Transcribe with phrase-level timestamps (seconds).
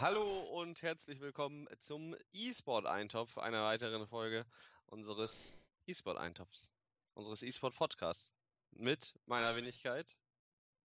[0.00, 4.46] hallo und herzlich willkommen zum E-Sport-Eintopf, einer weiteren Folge
[4.86, 5.52] unseres
[5.86, 6.70] E-Sport-Eintopfs,
[7.12, 8.30] unseres E-Sport-Podcasts.
[8.70, 10.16] Mit meiner Wenigkeit,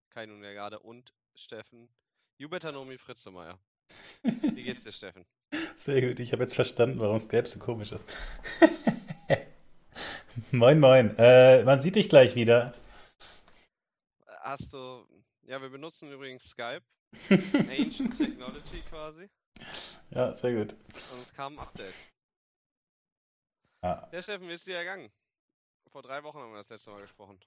[0.09, 1.89] Kai Nunegade und Steffen
[2.37, 3.59] Jubetanomi Fritzemeier.
[4.23, 5.25] Wie geht's dir, Steffen?
[5.77, 8.09] Sehr gut, ich habe jetzt verstanden, warum Skype so komisch ist.
[10.51, 11.15] moin, moin.
[11.19, 12.73] Äh, man sieht dich gleich wieder.
[14.39, 15.05] Hast du.
[15.43, 16.81] Ja, wir benutzen übrigens Skype.
[17.29, 19.29] Ancient Technology quasi.
[20.11, 20.73] Ja, sehr gut.
[20.73, 21.93] Und es kam ein Update.
[23.83, 24.07] Ja.
[24.11, 25.11] Ja, Steffen, wie ist dir ergangen?
[25.91, 27.39] Vor drei Wochen haben wir das letzte Mal gesprochen.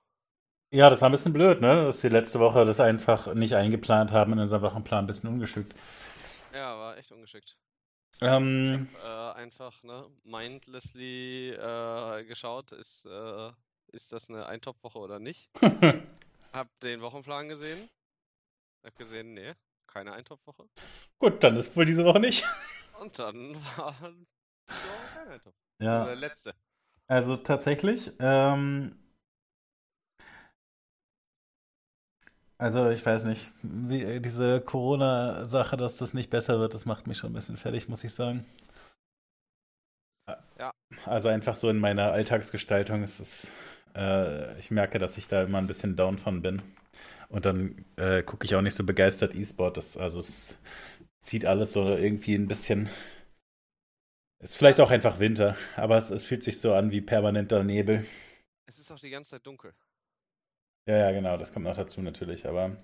[0.71, 1.85] ja, das war ein bisschen blöd, ne?
[1.85, 5.75] Dass wir letzte Woche das einfach nicht eingeplant haben in unserem Wochenplan, ein bisschen ungeschickt.
[6.53, 7.57] Ja, war echt ungeschickt.
[8.23, 13.51] Ähm, Ich hab äh, einfach ne, mindlessly äh, geschaut, ist, äh,
[13.93, 15.51] ist das eine Eintopfwoche oder nicht.
[16.53, 17.91] Hab den Wochenplan gesehen.
[18.85, 19.55] Hab gesehen, nee,
[19.87, 20.69] keine Eintopfwoche.
[21.19, 22.45] gut, dann ist wohl diese Woche nicht.
[23.01, 23.95] Und dann war
[24.69, 25.55] diese Woche kein Eintopf.
[25.81, 26.01] Ja.
[26.01, 26.55] So, der letzte.
[27.09, 28.97] Also tatsächlich, ähm,
[32.59, 37.19] also ich weiß nicht, wie, diese Corona-Sache, dass das nicht besser wird, das macht mich
[37.19, 38.45] schon ein bisschen fertig, muss ich sagen.
[40.59, 40.73] Ja.
[41.05, 43.53] Also einfach so in meiner Alltagsgestaltung ist es,
[43.95, 46.63] äh, ich merke, dass ich da immer ein bisschen down von bin.
[47.29, 49.77] Und dann äh, gucke ich auch nicht so begeistert E-Sport.
[49.77, 50.61] Das, also es
[51.21, 52.89] zieht alles so irgendwie ein bisschen.
[54.39, 58.07] Ist vielleicht auch einfach Winter, aber es, es fühlt sich so an wie permanenter Nebel.
[58.67, 59.75] Es ist auch die ganze Zeit dunkel.
[60.89, 62.77] Ja, ja, genau, das kommt noch dazu natürlich, aber.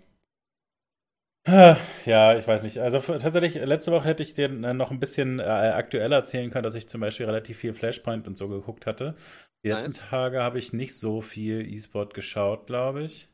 [1.45, 1.77] Ah,
[2.07, 2.79] Ja, ich weiß nicht.
[2.79, 6.63] Also tatsächlich, letzte Woche hätte ich dir äh, noch ein bisschen äh, aktueller erzählen können,
[6.65, 9.17] dass ich zum Beispiel relativ viel Flashpoint und so geguckt hatte.
[9.65, 9.95] Die letzten Nice.
[9.95, 13.29] Tage habe ich nicht so viel E-Sport geschaut, glaube ich.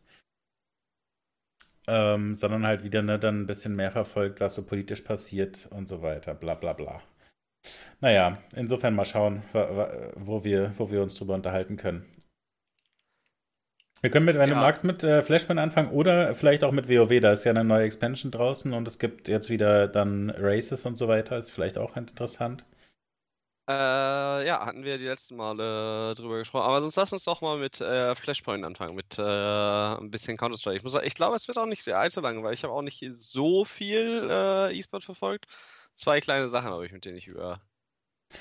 [1.89, 5.89] Ähm, sondern halt wieder ne, dann ein bisschen mehr verfolgt, was so politisch passiert und
[5.89, 7.03] so weiter, bla bla bla.
[8.00, 12.05] Naja, insofern mal schauen, wo wir, wo wir uns drüber unterhalten können.
[14.00, 14.60] Wir können mit, wenn du Ja.
[14.60, 17.21] magst, mit äh, Flashpoint anfangen oder vielleicht auch mit WoW.
[17.21, 20.97] Da ist ja eine neue Expansion draußen und es gibt jetzt wieder dann Races und
[20.97, 21.37] so weiter.
[21.37, 22.65] Ist vielleicht auch interessant.
[23.68, 26.64] Äh, ja, hatten wir die letzten Male drüber gesprochen.
[26.64, 30.78] Aber sonst lass uns doch mal mit äh, Flashpoint anfangen, mit äh, ein bisschen Counter-Strike.
[30.78, 32.72] Ich muss sagen, ich glaube, es wird auch nicht sehr allzu lange, weil ich habe
[32.72, 35.46] auch nicht so viel äh, E-Sport verfolgt.
[35.94, 37.60] Zwei kleine Sachen habe ich, mit denen ich über,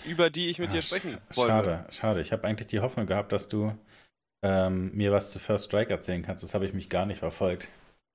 [0.03, 1.71] über die ich mit Ah, dir sch- sprechen wollte.
[1.71, 2.21] Schade, schade.
[2.21, 3.73] Ich habe eigentlich die Hoffnung gehabt, dass du
[4.43, 6.43] ähm, mir was zu First Strike erzählen kannst.
[6.43, 7.69] Das habe ich mich gar nicht verfolgt.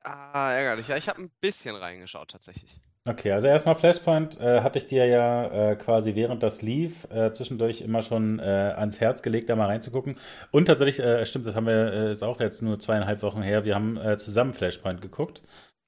[0.04, 0.88] Ah, ärgerlich.
[0.88, 2.80] Ja, ich habe ein bisschen reingeschaut tatsächlich.
[3.08, 7.32] Okay, also erstmal Flashpoint äh, hatte ich dir ja äh, quasi während das lief äh,
[7.32, 10.14] zwischendurch immer schon äh, ans Herz gelegt, da mal reinzugucken.
[10.52, 13.64] Und tatsächlich, äh, stimmt, das haben wir, äh, ist auch jetzt nur zweieinhalb Wochen her,
[13.64, 15.42] wir haben zusammen Flashpoint geguckt,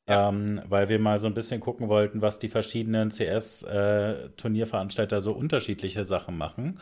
[0.09, 0.29] Ja.
[0.29, 6.05] ähm, weil wir mal so ein bisschen gucken wollten, was die verschiedenen CS-Turnierveranstalter so unterschiedliche
[6.05, 6.81] Sachen machen.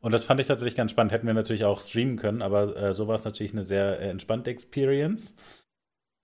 [0.00, 1.12] Und das fand ich tatsächlich ganz spannend.
[1.12, 5.36] Hätten wir natürlich auch streamen können, aber so war es natürlich eine sehr entspannte Experience.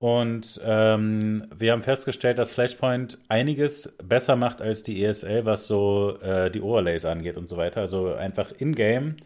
[0.00, 6.19] Und ähm, wir haben festgestellt, dass Flashpoint einiges besser macht als die ESL, was so
[6.20, 7.81] äh, die Overlays angeht und so weiter.
[7.81, 9.16] Also einfach in-game,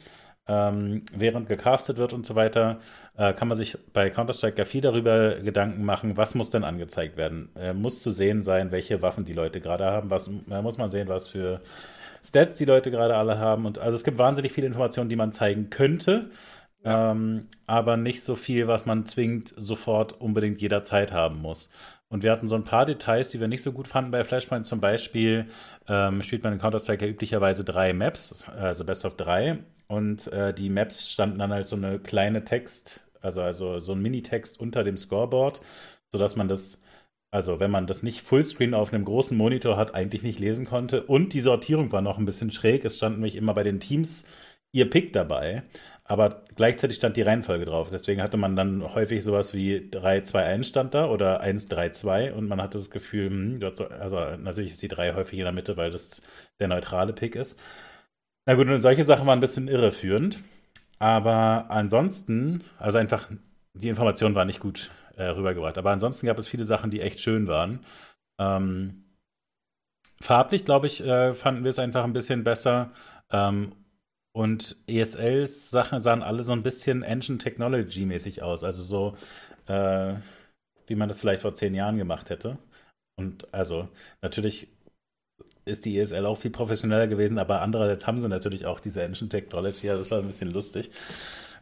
[0.49, 2.81] ähm, während gecastet wird und so weiter,
[3.19, 7.19] äh, kann man sich bei Counter-Strike ja viel darüber Gedanken machen, was muss denn angezeigt
[7.19, 7.51] werden.
[7.55, 10.91] Äh, muss zu sehen sein, welche Waffen die Leute gerade haben, was äh, muss man
[10.91, 11.61] sehen, was für
[12.25, 13.67] Stats die Leute gerade alle haben.
[13.67, 16.31] Und also es gibt wahnsinnig viele Informationen, die man zeigen könnte.
[16.85, 17.13] Ja.
[17.13, 21.71] Ähm, aber nicht so viel, was man zwingend sofort unbedingt jederzeit haben muss.
[22.09, 24.67] Und wir hatten so ein paar Details, die wir nicht so gut fanden bei Flashpoint.
[24.67, 25.47] Zum Beispiel
[25.89, 29.61] ähm, spielt man in Counter-Strike ja üblicherweise drei Maps, also Best of drei.
[29.87, 34.03] Und äh, die Maps standen dann als so eine kleine Text, also, also so ein
[34.03, 35.61] Minitext unter dem Scoreboard,
[36.11, 36.83] sodass man das,
[37.31, 41.05] also wenn man das nicht Fullscreen auf einem großen Monitor hat, eigentlich nicht lesen konnte.
[41.05, 42.85] Und die Sortierung war noch ein bisschen schräg.
[42.85, 44.27] Es stand nämlich immer bei den Teams
[44.73, 45.63] ihr Pick dabei.
[46.05, 47.89] Aber gleichzeitig stand die Reihenfolge drauf.
[47.91, 52.79] Deswegen hatte man dann häufig sowas wie 3-2-1 stand da oder 1-3-2 und man hatte
[52.79, 56.23] das Gefühl, hm, also natürlich ist die 3 häufig in der Mitte, weil das
[56.61, 57.61] der neutrale Pick ist.
[58.47, 60.41] Na gut, und solche Sachen waren ein bisschen irreführend.
[60.99, 63.29] Aber ansonsten, also einfach,
[63.75, 65.79] die Information war nicht gut äh, rübergebracht.
[65.79, 67.81] Aber ansonsten gab es viele Sachen, die echt schön waren.
[68.39, 69.05] Ähm,
[70.21, 72.93] farblich, glaube ich, äh, fanden wir es einfach ein bisschen besser.
[73.31, 73.73] Ähm,
[74.33, 78.65] und ESLs Sachen sahen alle so ein bisschen Engine Technology mäßig aus.
[78.65, 79.17] Also so,
[79.73, 80.15] äh,
[80.87, 82.59] wie man das vielleicht vor zehn Jahren gemacht hätte.
[83.19, 83.89] Und also
[84.23, 84.69] natürlich
[85.65, 89.29] ist die ESL auch viel professioneller gewesen, aber andererseits haben sie natürlich auch diese Engine
[89.29, 89.87] Technology.
[89.87, 90.91] Ja, das war ein bisschen lustig.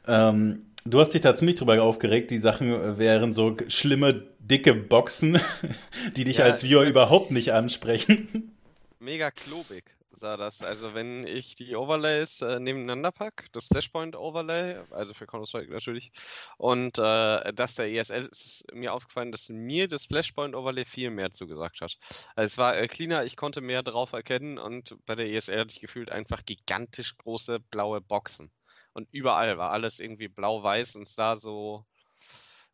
[0.06, 2.30] Ähm, du hast dich da ziemlich drüber aufgeregt.
[2.30, 5.40] Die Sachen wären so schlimme, dicke Boxen,
[6.16, 8.52] die dich ja, als Viewer überhaupt nicht ansprechen.
[9.00, 10.62] Mega klobig sah das.
[10.62, 16.12] Also wenn ich die Overlays äh, nebeneinander packe, das Flashpoint Overlay, also für Counter-Strike natürlich,
[16.58, 21.32] und äh, das der ESL, ist mir aufgefallen, dass mir das Flashpoint Overlay viel mehr
[21.32, 21.98] zugesagt hat.
[22.36, 25.74] Also es war äh, cleaner, ich konnte mehr drauf erkennen und bei der ESL hatte
[25.74, 28.52] ich gefühlt einfach gigantisch große blaue Boxen.
[28.92, 31.86] Und überall war alles irgendwie blau-weiß und sah so,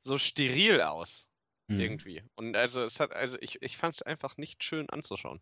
[0.01, 1.29] so steril aus.
[1.69, 1.81] Mhm.
[1.81, 2.23] Irgendwie.
[2.35, 5.41] Und also es hat, also ich, ich fand es einfach nicht schön anzuschauen.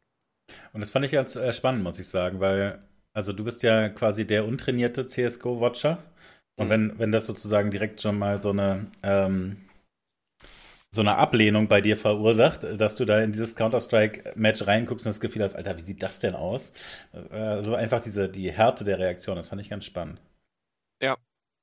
[0.73, 2.83] Und das fand ich ganz äh, spannend, muss ich sagen, weil,
[3.13, 5.99] also du bist ja quasi der untrainierte CSGO-Watcher.
[6.57, 6.71] Und mhm.
[6.71, 9.57] wenn, wenn das sozusagen direkt schon mal so eine, ähm,
[10.95, 15.21] so eine Ablehnung bei dir verursacht, dass du da in dieses Counter-Strike-Match reinguckst und das
[15.21, 16.73] Gefühl hast, Alter, wie sieht das denn aus?
[17.13, 20.21] Äh, so einfach diese, die Härte der Reaktion, das fand ich ganz spannend.
[21.03, 21.17] Ja,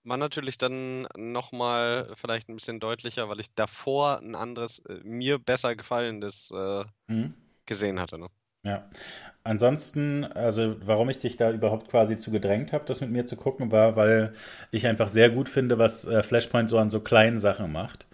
[0.03, 5.39] war natürlich dann nochmal vielleicht ein bisschen deutlicher, weil ich davor ein anderes, äh, mir
[5.39, 7.33] besser gefallendes äh, mhm.
[7.65, 8.17] gesehen hatte.
[8.17, 8.27] Ne?
[8.63, 8.87] Ja.
[9.43, 13.35] Ansonsten, also warum ich dich da überhaupt quasi zu gedrängt habe, das mit mir zu
[13.35, 14.33] gucken, war, weil
[14.69, 18.05] ich einfach sehr gut finde, was äh, Flashpoint so an so kleinen Sachen macht.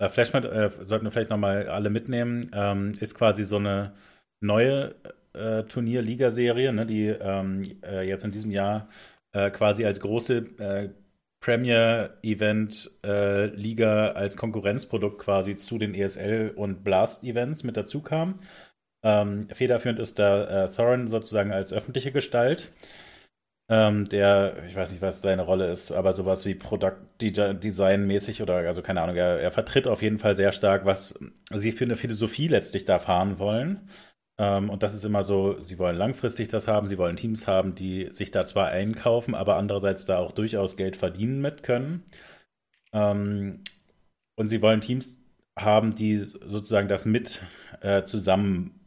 [0.00, 3.92] Äh, Flashpoint, äh, sollten wir vielleicht nochmal alle mitnehmen, ähm, ist quasi so eine
[4.42, 4.94] neue
[5.34, 8.88] äh, Turnier-Liga-Serie, ne, die ähm, äh, jetzt in diesem Jahr
[9.32, 10.88] äh, quasi als große äh,
[11.40, 18.40] Premier-Event-Liga als Konkurrenzprodukt quasi zu den ESL und Blast-Events mit dazu kam.
[19.02, 22.72] Ähm, federführend ist da äh, Thorin sozusagen als öffentliche Gestalt.
[23.70, 28.42] Ähm, der, ich weiß nicht, was seine Rolle ist, aber sowas wie Product Design mäßig
[28.42, 31.18] oder, also keine Ahnung, er, er, vertritt auf jeden Fall sehr stark, was
[31.54, 33.88] sie für eine Philosophie letztlich da fahren wollen.
[34.38, 37.76] Ähm, und das ist immer so, sie wollen langfristig das haben, sie wollen Teams haben,
[37.76, 42.04] die sich da zwar einkaufen, aber andererseits da auch durchaus Geld verdienen mit können.
[42.92, 43.62] Ähm,
[44.36, 45.18] und sie wollen Teams
[45.56, 47.42] haben, die sozusagen das mit
[47.82, 48.79] äh, zusammen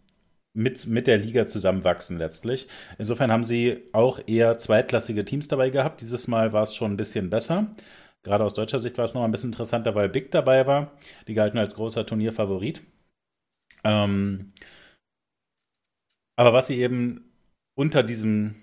[0.53, 2.67] mit, mit der Liga zusammenwachsen letztlich.
[2.97, 6.01] Insofern haben sie auch eher zweitklassige Teams dabei gehabt.
[6.01, 7.75] Dieses Mal war es schon ein bisschen besser.
[8.23, 10.91] Gerade aus deutscher Sicht war es noch ein bisschen interessanter, weil Big dabei war.
[11.27, 12.81] Die galten als großer Turnierfavorit.
[13.83, 14.53] Ähm,
[16.37, 17.31] aber was sie eben
[17.75, 18.55] unter diesem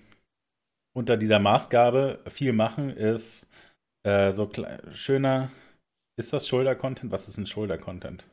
[0.93, 3.49] unter dieser Maßgabe viel machen, ist
[4.03, 4.49] äh, so
[4.93, 5.51] schöner.
[6.17, 7.11] Ist das Shoulder-Content?
[7.11, 8.25] Was ist ein Shoulder-Content?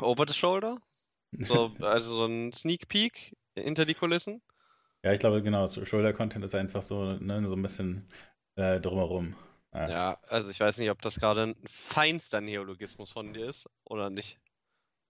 [0.00, 0.78] Over the shoulder?
[1.32, 4.42] So, also so ein Sneak Peek hinter die Kulissen.
[5.04, 5.66] Ja, ich glaube, genau.
[5.66, 8.08] Shoulder-Content ist einfach so, ne, so ein bisschen
[8.56, 9.36] äh, drumherum.
[9.72, 9.88] Ja.
[9.88, 14.10] ja, also ich weiß nicht, ob das gerade ein feinster Neologismus von dir ist oder
[14.10, 14.38] nicht.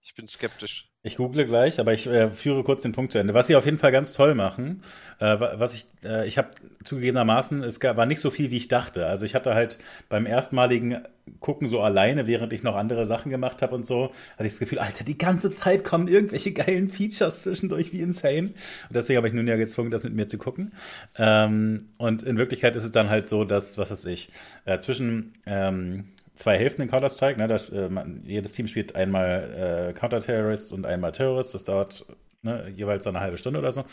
[0.01, 0.88] Ich bin skeptisch.
[1.01, 3.33] Ich google gleich, aber ich äh, führe kurz den Punkt zu Ende.
[3.33, 4.83] Was sie auf jeden Fall ganz toll machen,
[5.19, 6.49] äh, was ich, äh, ich habe
[6.83, 9.05] zugegebenermaßen, es war nicht so viel, wie ich dachte.
[9.05, 9.77] Also ich hatte halt
[10.09, 10.97] beim erstmaligen
[11.39, 14.59] Gucken so alleine, während ich noch andere Sachen gemacht habe und so, hatte ich das
[14.59, 18.47] Gefühl, Alter, die ganze Zeit kommen irgendwelche geilen Features zwischendurch, wie insane.
[18.49, 20.73] Und deswegen habe ich nun ja gezwungen, das mit mir zu gucken.
[21.17, 24.31] Ähm, und in Wirklichkeit ist es dann halt so, dass, was weiß ich,
[24.65, 27.37] äh, zwischen ähm, zwei Hälften in Counter-Strike.
[27.37, 27.47] Ne?
[27.47, 27.89] Das, äh,
[28.23, 31.53] jedes Team spielt einmal äh, Counter-Terrorist und einmal Terrorist.
[31.53, 32.05] Das dauert
[32.41, 33.83] ne, jeweils eine halbe Stunde oder so.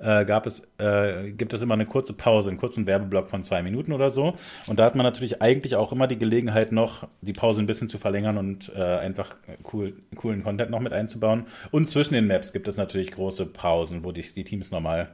[0.00, 3.62] Äh, gab es, äh, gibt es immer eine kurze Pause, einen kurzen Werbeblock von zwei
[3.62, 4.34] Minuten oder so.
[4.66, 7.88] Und da hat man natürlich eigentlich auch immer die Gelegenheit, noch die Pause ein bisschen
[7.88, 9.36] zu verlängern und äh, einfach
[9.72, 11.46] cool, coolen Content noch mit einzubauen.
[11.70, 15.08] Und zwischen den Maps gibt es natürlich große Pausen, wo die, die Teams normal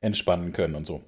[0.00, 1.02] entspannen können und so.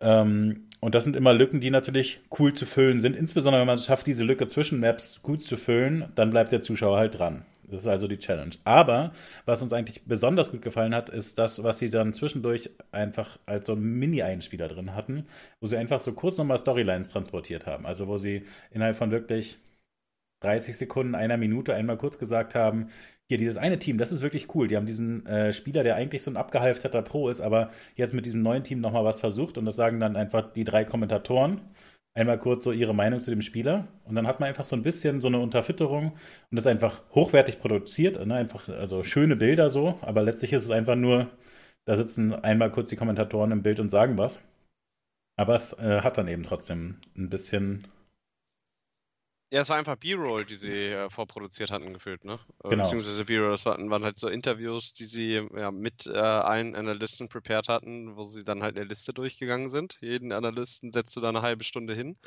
[0.00, 3.16] Ähm, und das sind immer Lücken, die natürlich cool zu füllen sind.
[3.16, 6.60] Insbesondere wenn man es schafft, diese Lücke zwischen Maps gut zu füllen, dann bleibt der
[6.60, 7.46] Zuschauer halt dran.
[7.62, 8.54] Das ist also die Challenge.
[8.64, 9.12] Aber
[9.46, 13.66] was uns eigentlich besonders gut gefallen hat, ist das, was sie dann zwischendurch einfach als
[13.66, 15.24] so Mini-Einspieler drin hatten,
[15.58, 17.86] wo sie einfach so kurz nochmal Storylines transportiert haben.
[17.86, 19.58] Also wo sie innerhalb von wirklich
[20.40, 22.90] 30 Sekunden, einer Minute einmal kurz gesagt haben,
[23.28, 24.68] hier dieses eine Team, das ist wirklich cool.
[24.68, 28.26] Die haben diesen äh, Spieler, der eigentlich so ein abgehalfterter Pro ist, aber jetzt mit
[28.26, 31.60] diesem neuen Team nochmal was versucht und das sagen dann einfach die drei Kommentatoren.
[32.16, 34.82] Einmal kurz so ihre Meinung zu dem Spieler und dann hat man einfach so ein
[34.82, 36.12] bisschen so eine Unterfütterung
[36.50, 38.36] und das einfach hochwertig produziert, ne?
[38.36, 41.30] einfach also schöne Bilder so, aber letztlich ist es einfach nur,
[41.86, 44.44] da sitzen einmal kurz die Kommentatoren im Bild und sagen was.
[45.36, 47.88] Aber es äh, hat dann eben trotzdem ein bisschen
[49.54, 52.40] ja, es war einfach B-Roll, die sie äh, vorproduziert hatten, gefühlt, ne?
[52.64, 52.82] Äh, genau.
[52.82, 57.28] Beziehungsweise B-Roll, das waren, waren, halt so Interviews, die sie ja, mit äh, allen Analysten
[57.28, 59.96] prepared hatten, wo sie dann halt eine Liste durchgegangen sind.
[60.00, 62.18] Jeden Analysten setzt du da eine halbe Stunde hin.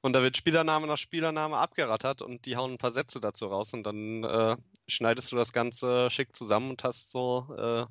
[0.00, 3.74] Und da wird Spielername nach Spielername abgerattert und die hauen ein paar Sätze dazu raus
[3.74, 4.56] und dann äh,
[4.88, 7.84] schneidest du das Ganze schick zusammen und hast so, äh,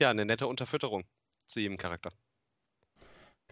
[0.00, 1.04] ja, eine nette Unterfütterung
[1.46, 2.10] zu jedem Charakter.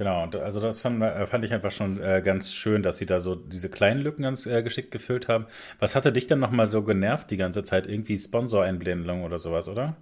[0.02, 3.20] Genau, also das fand, äh, fand ich einfach schon äh, ganz schön, dass sie da
[3.20, 5.46] so diese kleinen Lücken ganz äh, geschickt gefüllt haben.
[5.78, 7.86] Was hatte dich dann nochmal so genervt die ganze Zeit?
[7.86, 9.96] Irgendwie Sponsor-Einblendung oder sowas, oder?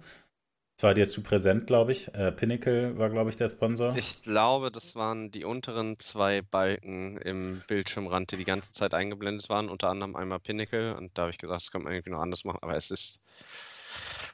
[0.75, 2.11] Das war dir zu präsent, glaube ich.
[2.15, 3.95] Äh, Pinnacle war, glaube ich, der Sponsor.
[3.95, 9.49] Ich glaube, das waren die unteren zwei Balken im Bildschirmrand, die die ganze Zeit eingeblendet
[9.49, 9.69] waren.
[9.69, 10.95] Unter anderem einmal Pinnacle.
[10.95, 12.57] Und da habe ich gesagt, das kann man irgendwie noch anders machen.
[12.63, 13.21] Aber es ist,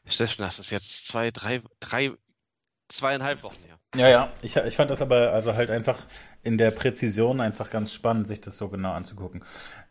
[0.07, 2.13] Steffen, das ist jetzt zwei, drei, drei,
[2.89, 3.77] zweieinhalb Wochen her.
[3.95, 4.33] Ja, ja.
[4.41, 5.99] Ich, ich fand das aber also halt einfach
[6.43, 9.43] in der Präzision einfach ganz spannend, sich das so genau anzugucken.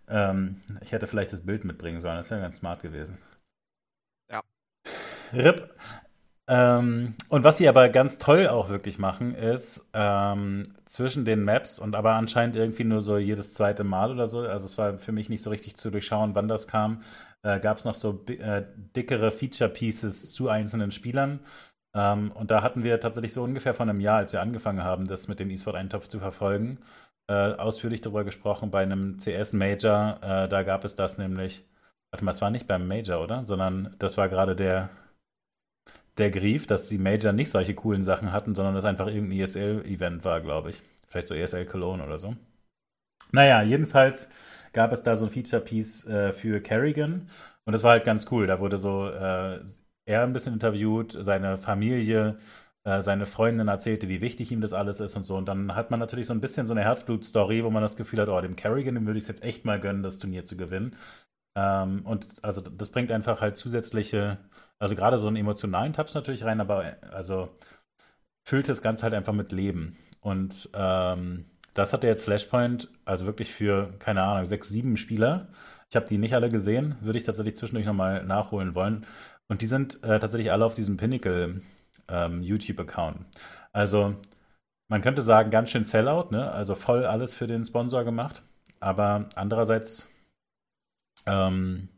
[0.09, 3.19] Ähm, ich hätte vielleicht das Bild mitbringen sollen, das wäre ganz smart gewesen.
[4.31, 4.43] Ja.
[5.33, 5.71] RIP.
[6.49, 11.81] Ähm, und was sie aber ganz toll auch wirklich machen, ist ähm, zwischen den Maps
[11.81, 15.11] und aber anscheinend irgendwie nur so jedes zweite Mal oder so, also es war für
[15.11, 17.03] mich nicht so richtig zu durchschauen, wann das kam,
[17.43, 18.63] äh, gab es noch so äh,
[18.95, 21.41] dickere Feature Pieces zu einzelnen Spielern.
[21.97, 25.07] Ähm, und da hatten wir tatsächlich so ungefähr vor einem Jahr, als wir angefangen haben,
[25.07, 26.79] das mit dem E-Sport-Eintopf zu verfolgen,
[27.29, 30.19] äh, ausführlich darüber gesprochen bei einem CS-Major.
[30.23, 31.65] Äh, da gab es das nämlich,
[32.11, 33.45] warte mal, es war nicht beim Major, oder?
[33.47, 34.91] Sondern das war gerade der,
[36.19, 40.25] der Grief, dass die Major nicht solche coolen Sachen hatten, sondern das einfach irgendein ESL-Event
[40.25, 40.83] war, glaube ich.
[41.09, 42.37] Vielleicht so ESL Cologne oder so.
[43.33, 44.31] Naja, jedenfalls
[44.73, 47.29] gab es da so ein Feature-Piece äh, für Kerrigan
[47.65, 48.47] und das war halt ganz cool.
[48.47, 49.61] Da wurde so äh,
[50.07, 52.39] er ein bisschen interviewt, seine Familie,
[52.85, 55.37] äh, seine Freundin erzählte, wie wichtig ihm das alles ist und so.
[55.37, 58.21] Und dann hat man natürlich so ein bisschen so eine Herzblut-Story, wo man das Gefühl
[58.21, 60.57] hat, oh, dem Kerrigan, dem würde ich es jetzt echt mal gönnen, das Turnier zu
[60.57, 60.97] gewinnen.
[61.57, 64.39] Ähm, und also das bringt einfach halt zusätzliche,
[64.79, 67.49] also gerade so einen emotionalen Touch natürlich rein, aber also
[68.47, 69.97] füllt das Ganze halt einfach mit Leben.
[70.21, 75.49] Und ähm, das hat er jetzt Flashpoint, also wirklich für, keine Ahnung, sechs, sieben Spieler.
[75.91, 79.07] Ich habe die nicht alle gesehen, würde ich tatsächlich zwischendurch nochmal nachholen wollen.
[79.49, 81.63] Und die sind äh, tatsächlich alle auf diesem Pinnacle
[82.09, 83.25] ähm, YouTube-Account.
[83.73, 84.17] Also
[84.89, 86.51] man könnte sagen, ganz schön Sellout, ne?
[86.51, 88.43] Also voll alles für den Sponsor gemacht.
[88.81, 90.09] Aber andererseits
[91.27, 91.89] ähm,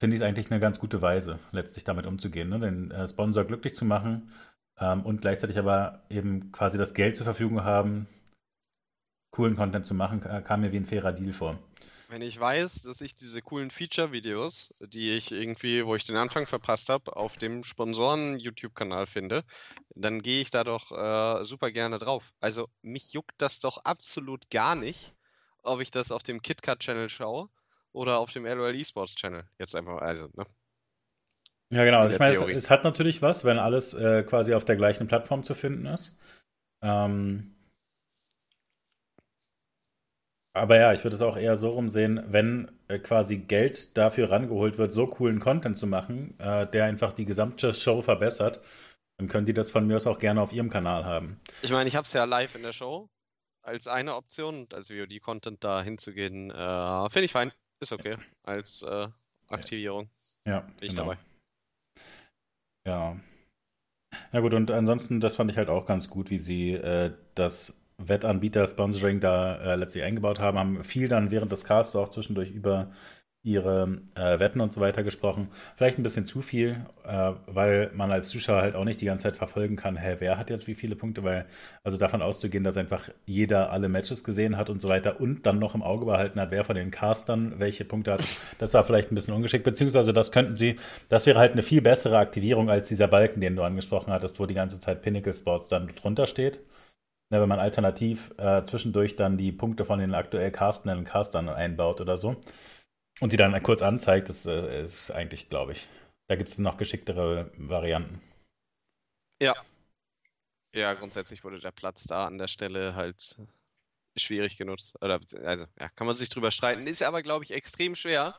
[0.00, 2.58] finde ich es eigentlich eine ganz gute Weise, letztlich damit umzugehen, ne?
[2.58, 4.30] den äh, Sponsor glücklich zu machen
[4.78, 8.06] ähm, und gleichzeitig aber eben quasi das Geld zur Verfügung haben,
[9.30, 11.58] coolen Content zu machen, kam mir wie ein fairer Deal vor.
[12.08, 16.46] Wenn ich weiß, dass ich diese coolen Feature-Videos, die ich irgendwie, wo ich den Anfang
[16.46, 19.42] verpasst habe, auf dem Sponsoren-YouTube-Kanal finde,
[19.96, 22.32] dann gehe ich da doch äh, super gerne drauf.
[22.38, 25.14] Also mich juckt das doch absolut gar nicht,
[25.64, 27.48] ob ich das auf dem KitKat-Channel schaue
[27.92, 29.44] oder auf dem LOL Esports-Channel.
[29.58, 30.46] Jetzt einfach, also, ne?
[31.70, 32.00] Ja, genau.
[32.00, 35.08] Also ich meine, es, es, hat natürlich was, wenn alles äh, quasi auf der gleichen
[35.08, 36.20] Plattform zu finden ist.
[36.82, 37.55] Ähm,
[40.56, 44.78] aber ja, ich würde es auch eher so rumsehen, wenn äh, quasi Geld dafür rangeholt
[44.78, 48.60] wird, so coolen Content zu machen, äh, der einfach die gesamte Show verbessert,
[49.18, 51.40] dann können die das von mir aus auch gerne auf ihrem Kanal haben.
[51.62, 53.08] Ich meine, ich habe es ja live in der Show
[53.62, 57.52] als eine Option und als VOD-Content da hinzugehen, äh, finde ich fein.
[57.80, 58.16] Ist okay.
[58.42, 59.08] Als äh,
[59.48, 60.08] Aktivierung.
[60.46, 60.60] Ja.
[60.60, 61.02] Bin ich genau.
[61.02, 61.18] dabei.
[62.86, 63.16] Ja.
[64.32, 67.12] Ja gut, und ansonsten, das fand ich halt auch ganz gut, wie sie äh,
[67.98, 72.50] das Wettanbieter-Sponsoring da äh, letztlich eingebaut haben, haben viel dann während des Casts auch zwischendurch
[72.50, 72.90] über
[73.46, 75.48] ihre äh, Wetten und so weiter gesprochen.
[75.76, 79.22] Vielleicht ein bisschen zu viel, äh, weil man als Zuschauer halt auch nicht die ganze
[79.22, 81.46] Zeit verfolgen kann, hä, wer hat jetzt wie viele Punkte, weil
[81.84, 85.60] also davon auszugehen, dass einfach jeder alle Matches gesehen hat und so weiter und dann
[85.60, 88.24] noch im Auge behalten hat, wer von den Castern welche Punkte hat,
[88.58, 90.76] das war vielleicht ein bisschen ungeschickt, beziehungsweise das könnten sie,
[91.08, 94.46] das wäre halt eine viel bessere Aktivierung als dieser Balken, den du angesprochen hattest, wo
[94.46, 96.58] die ganze Zeit Pinnacle Sports dann drunter steht.
[97.28, 102.00] Ne, wenn man alternativ äh, zwischendurch dann die Punkte von den aktuell castenden Castern einbaut
[102.00, 102.36] oder so
[103.20, 105.88] und die dann kurz anzeigt, das äh, ist eigentlich, glaube ich,
[106.28, 108.20] da gibt es noch geschicktere Varianten.
[109.42, 109.54] Ja.
[110.72, 113.36] Ja, grundsätzlich wurde der Platz da an der Stelle halt
[114.16, 114.94] schwierig genutzt.
[115.00, 116.86] Oder, also, ja, kann man sich drüber streiten.
[116.86, 118.38] Ist ja aber, glaube ich, extrem schwer,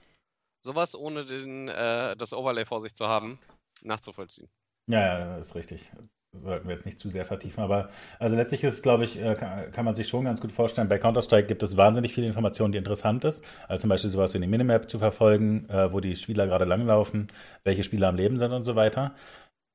[0.64, 3.40] sowas ohne den, äh, das Overlay vor sich zu haben,
[3.82, 4.50] nachzuvollziehen.
[4.90, 5.92] Ja, ja, ist richtig
[6.40, 7.90] sollten wir jetzt nicht zu sehr vertiefen, aber
[8.20, 9.36] also letztlich ist, glaube ich, äh,
[9.72, 12.78] kann, man sich schon ganz gut vorstellen, bei Counter-Strike gibt es wahnsinnig viele Informationen, die
[12.78, 13.44] interessant ist.
[13.68, 17.28] Also zum Beispiel sowas wie eine Minimap zu verfolgen, äh, wo die Spieler gerade langlaufen,
[17.64, 19.14] welche Spieler am Leben sind und so weiter.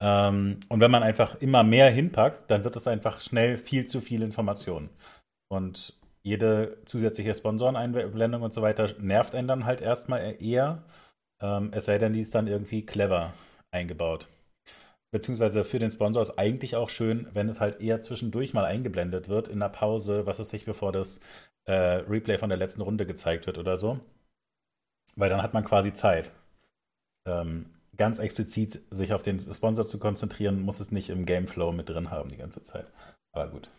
[0.01, 4.01] Ähm, und wenn man einfach immer mehr hinpackt, dann wird es einfach schnell viel zu
[4.01, 4.91] viel Informationen.
[5.49, 10.83] Und jede zusätzliche Sponsoreneinblendung und so weiter nervt einen dann halt erstmal eher,
[11.41, 13.33] ähm, es sei denn, die ist dann irgendwie clever
[13.73, 14.29] eingebaut
[15.13, 19.29] beziehungsweise für den Sponsor ist eigentlich auch schön, wenn es halt eher zwischendurch mal eingeblendet
[19.29, 21.21] wird in der Pause, was es sich bevor das
[21.65, 24.01] äh, Replay von der letzten Runde gezeigt wird oder so.
[25.15, 26.33] Weil dann hat man quasi Zeit.
[27.27, 27.67] Ähm,
[27.97, 32.11] ganz explizit sich auf den Sponsor zu konzentrieren, muss es nicht im Gameflow mit drin
[32.11, 32.91] haben die ganze Zeit.
[33.33, 33.71] Aber gut.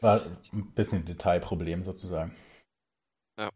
[0.00, 2.34] War ein bisschen Detailproblem sozusagen.
[3.36, 3.50] Ja.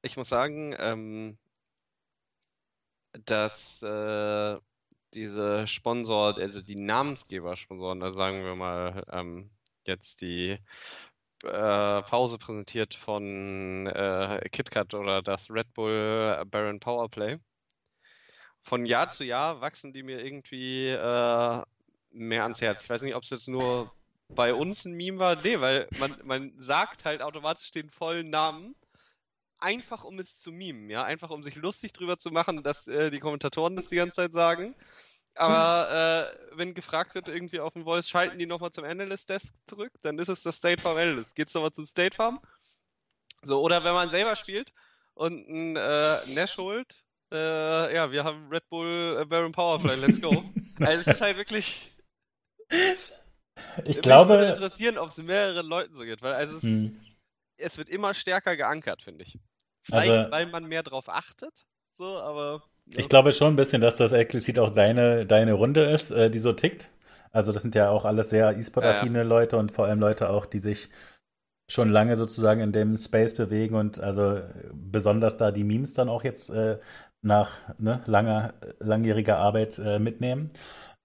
[0.00, 1.38] Ich muss sagen, ähm,
[3.24, 4.58] dass äh,
[5.14, 9.50] diese Sponsor, also die Namensgeber-Sponsoren, da sagen wir mal ähm,
[9.86, 10.58] jetzt die
[11.44, 17.38] äh, Pause präsentiert von äh, KitKat oder das Red Bull Baron Powerplay.
[18.62, 21.62] Von Jahr zu Jahr wachsen die mir irgendwie äh,
[22.10, 22.82] mehr ans Herz.
[22.82, 23.92] Ich weiß nicht, ob es jetzt nur
[24.28, 25.36] bei uns ein Meme war.
[25.42, 28.74] Nee, weil man, man sagt halt automatisch den vollen Namen
[29.64, 33.10] einfach um es zu mimen, ja, einfach um sich lustig drüber zu machen, dass äh,
[33.10, 34.74] die Kommentatoren das die ganze Zeit sagen.
[35.36, 39.52] Aber äh, wenn gefragt wird, irgendwie auf dem Voice, schalten die nochmal zum Analyst Desk
[39.66, 41.34] zurück, dann ist es das State Farm Analyst.
[41.34, 42.40] Geht's nochmal zum State Farm?
[43.42, 44.72] So, oder wenn man selber spielt
[45.14, 47.02] und ein äh, Nash holt,
[47.32, 50.44] äh, ja, wir haben Red Bull äh, Baron Powerfly, let's go.
[50.78, 51.92] also es ist halt wirklich.
[53.86, 54.34] Ich glaube.
[54.34, 57.00] Würde interessieren, ob es mehreren Leuten so geht, weil also es, hm.
[57.56, 59.38] es wird immer stärker geankert, finde ich.
[59.84, 62.62] Vielleicht, also, weil man mehr drauf achtet, so, aber.
[62.86, 66.38] Ich glaube schon ein bisschen, dass das explizit auch deine, deine Runde ist, äh, die
[66.38, 66.90] so tickt.
[67.32, 69.28] Also das sind ja auch alles sehr e-sport-affine ja, ja.
[69.28, 70.88] Leute und vor allem Leute auch, die sich
[71.70, 74.40] schon lange sozusagen in dem Space bewegen und also
[74.72, 76.78] besonders da die Memes dann auch jetzt äh,
[77.22, 80.50] nach ne, langer, langjähriger Arbeit äh, mitnehmen.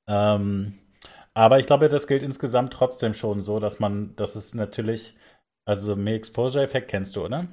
[0.08, 0.78] Ähm,
[1.34, 5.16] aber ich glaube, das gilt insgesamt trotzdem schon so, dass man, dass es natürlich,
[5.66, 7.48] also mehr Exposure-Effekt kennst du, oder?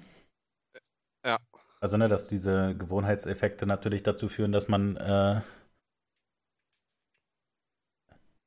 [1.80, 1.82] Ja.
[1.82, 5.40] Also, ne, dass diese Gewohnheitseffekte natürlich dazu führen, dass man äh,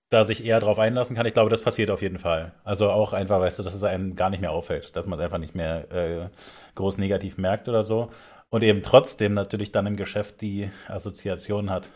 [0.10, 1.26] da sich eher drauf einlassen kann.
[1.26, 2.54] Ich glaube, das passiert auf jeden Fall.
[2.64, 5.24] Also auch einfach, weißt du, dass es einem gar nicht mehr auffällt, dass man es
[5.24, 6.30] einfach nicht mehr äh,
[6.76, 8.12] groß negativ merkt oder so.
[8.50, 11.90] Und eben trotzdem natürlich dann im Geschäft die Assoziation hat.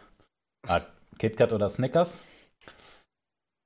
[0.68, 0.82] Ah,
[1.18, 2.22] KitKat oder Snickers?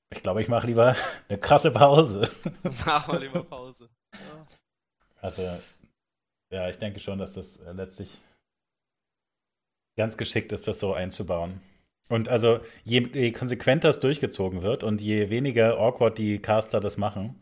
[0.09, 0.95] Ich glaube, ich mache lieber
[1.29, 2.29] eine krasse Pause.
[2.85, 3.89] Mach mal lieber Pause.
[5.21, 5.41] Also,
[6.51, 8.21] ja, ich denke schon, dass das äh, letztlich
[9.97, 11.61] ganz geschickt ist, das so einzubauen.
[12.09, 16.97] Und also, je, je konsequenter es durchgezogen wird und je weniger awkward die Caster das
[16.97, 17.41] machen,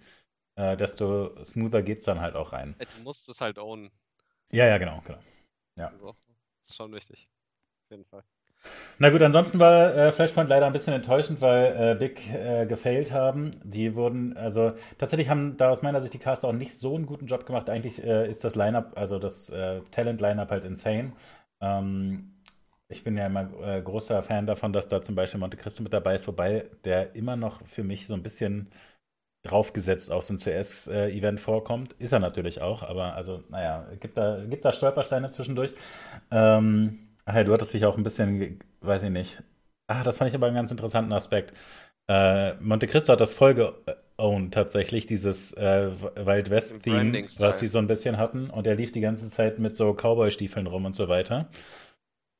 [0.56, 2.76] äh, desto smoother geht es dann halt auch rein.
[2.80, 3.92] Du musst es halt ownen.
[4.52, 5.20] Ja, ja, genau, genau.
[5.78, 5.90] Ja.
[5.90, 6.16] Also,
[6.62, 7.28] das ist schon wichtig.
[7.84, 8.24] Auf jeden Fall.
[8.98, 13.12] Na gut, ansonsten war äh, Flashpoint leider ein bisschen enttäuschend, weil äh, Big äh, gefailt
[13.12, 13.52] haben.
[13.64, 17.06] Die wurden, also tatsächlich haben da aus meiner Sicht die Caster auch nicht so einen
[17.06, 17.70] guten Job gemacht.
[17.70, 21.12] Eigentlich äh, ist das Lineup, also das äh, Talent-Lineup halt insane.
[21.62, 22.32] Ähm,
[22.88, 25.92] ich bin ja immer äh, großer Fan davon, dass da zum Beispiel Monte Cristo mit
[25.94, 28.70] dabei ist, wobei der immer noch für mich so ein bisschen
[29.44, 31.94] draufgesetzt auf so ein CS-Event vorkommt.
[32.00, 35.74] Ist er natürlich auch, aber also, naja, gibt da, gibt da Stolpersteine zwischendurch.
[36.32, 39.42] Ähm, Ja, du hattest dich auch ein bisschen, weiß ich nicht.
[39.88, 41.54] Ah, das fand ich aber einen ganz interessanten Aspekt.
[42.08, 47.80] Äh, Monte Cristo hat das voll geowned tatsächlich, dieses äh, Wild West-Theme, was sie so
[47.80, 48.50] ein bisschen hatten.
[48.50, 51.50] Und er lief die ganze Zeit mit so Cowboy-Stiefeln rum und so weiter.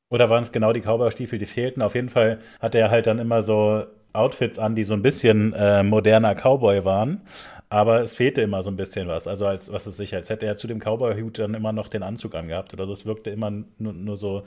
[0.10, 1.82] Oder waren es genau die Cowboy-Stiefel, die fehlten?
[1.82, 5.54] Auf jeden Fall hatte er halt dann immer so Outfits an, die so ein bisschen
[5.54, 7.22] äh, moderner Cowboy waren.
[7.70, 9.28] Aber es fehlte immer so ein bisschen was.
[9.28, 12.04] Also als, was ist sicher, als hätte er zu dem Cowboy-Hut dann immer noch den
[12.04, 12.94] Anzug angehabt oder so.
[12.94, 14.46] Es wirkte immer nur, nur so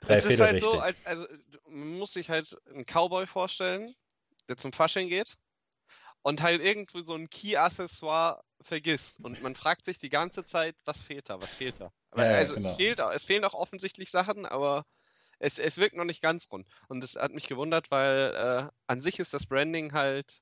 [0.00, 1.26] drei Es ist halt so, als, also
[1.68, 3.94] man muss sich halt einen Cowboy vorstellen,
[4.48, 5.36] der zum Fasching geht
[6.22, 9.20] und halt irgendwie so ein Key-Accessoire vergisst.
[9.20, 11.92] Und man fragt sich die ganze Zeit, was fehlt da, was fehlt da.
[12.10, 12.70] Aber, ja, also genau.
[12.70, 14.84] es, fehlt, es fehlen auch offensichtlich Sachen, aber
[15.38, 16.66] es, es wirkt noch nicht ganz rund.
[16.88, 20.40] Und das hat mich gewundert, weil äh, an sich ist das Branding halt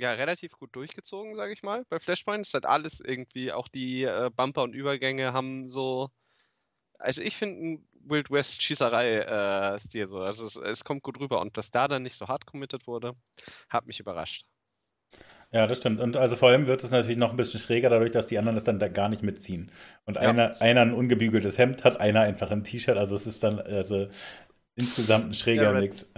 [0.00, 1.84] ja relativ gut durchgezogen, sage ich mal.
[1.88, 6.10] Bei Flashpoint ist halt alles irgendwie, auch die äh, Bumper und Übergänge haben so.
[6.98, 10.20] Also ich finde ein Wild West Schießerei-Stil äh, so.
[10.20, 11.40] Also es, es, kommt gut rüber.
[11.40, 13.14] Und dass da dann nicht so hart committed wurde,
[13.68, 14.44] hat mich überrascht.
[15.52, 16.00] Ja, das stimmt.
[16.00, 18.54] Und also vor allem wird es natürlich noch ein bisschen schräger, dadurch, dass die anderen
[18.54, 19.72] das dann da gar nicht mitziehen.
[20.04, 20.22] Und ja.
[20.22, 22.96] einer, einer ein ungebügeltes Hemd hat, einer einfach ein T-Shirt.
[22.96, 24.08] Also es ist dann also
[24.76, 26.10] insgesamt ein schräger ja, Mix.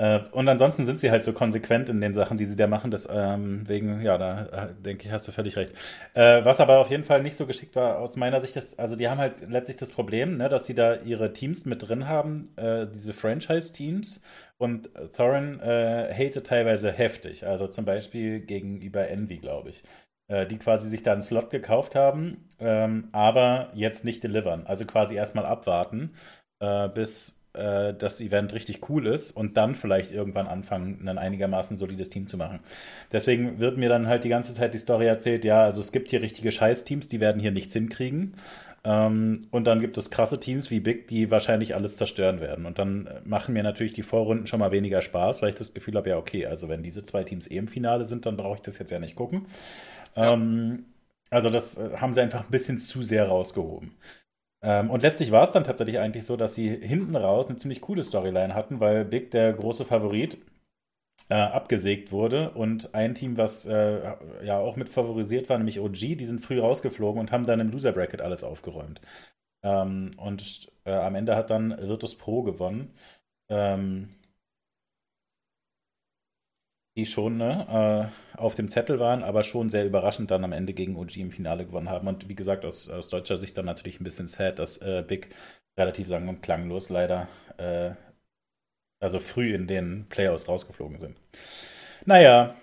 [0.00, 2.90] Äh, und ansonsten sind sie halt so konsequent in den Sachen, die sie da machen.
[2.90, 5.72] Deswegen, ähm, ja, da äh, denke ich, hast du völlig recht.
[6.14, 8.94] Äh, was aber auf jeden Fall nicht so geschickt war aus meiner Sicht, ist, also
[8.94, 12.52] die haben halt letztlich das Problem, ne, dass sie da ihre Teams mit drin haben,
[12.56, 14.22] äh, diese Franchise-Teams.
[14.56, 17.46] Und Thorin äh, hatet teilweise heftig.
[17.46, 19.82] Also zum Beispiel gegenüber Envy, glaube ich
[20.28, 24.66] äh, die quasi sich da einen Slot gekauft haben, ähm, aber jetzt nicht delivern.
[24.66, 26.14] Also quasi erstmal abwarten,
[26.94, 32.10] bis äh, das Event richtig cool ist und dann vielleicht irgendwann anfangen, ein einigermaßen solides
[32.10, 32.60] Team zu machen.
[33.12, 36.10] Deswegen wird mir dann halt die ganze Zeit die Story erzählt, ja, also es gibt
[36.10, 38.34] hier richtige Scheißteams, die werden hier nichts hinkriegen.
[38.84, 42.64] Ähm, und dann gibt es krasse Teams wie Big, die wahrscheinlich alles zerstören werden.
[42.66, 45.96] Und dann machen mir natürlich die Vorrunden schon mal weniger Spaß, weil ich das Gefühl
[45.96, 48.62] habe, ja, okay, also wenn diese zwei Teams eh im Finale sind, dann brauche ich
[48.62, 49.46] das jetzt ja nicht gucken.
[50.16, 50.32] Ja.
[50.34, 50.86] Ähm,
[51.30, 53.92] also das äh, haben sie einfach ein bisschen zu sehr rausgehoben.
[54.62, 57.80] Ähm, und letztlich war es dann tatsächlich eigentlich so, dass sie hinten raus eine ziemlich
[57.80, 60.38] coole Storyline hatten, weil Big, der große Favorit,
[61.28, 62.50] äh, abgesägt wurde.
[62.50, 66.60] Und ein Team, was äh, ja auch mit favorisiert war, nämlich OG, die sind früh
[66.60, 69.00] rausgeflogen und haben dann im Loser Bracket alles aufgeräumt.
[69.62, 72.94] Ähm, und äh, am Ende hat dann Virtus Pro gewonnen.
[73.50, 74.08] Ähm,
[76.98, 80.72] die schon ne, äh, auf dem Zettel waren, aber schon sehr überraschend dann am Ende
[80.74, 82.08] gegen OG im Finale gewonnen haben.
[82.08, 85.30] Und wie gesagt, aus, aus deutscher Sicht dann natürlich ein bisschen sad, dass äh, Big
[85.78, 87.92] relativ sang- und klanglos leider äh,
[89.00, 91.16] also früh in den Playoffs rausgeflogen sind.
[92.04, 92.56] Naja.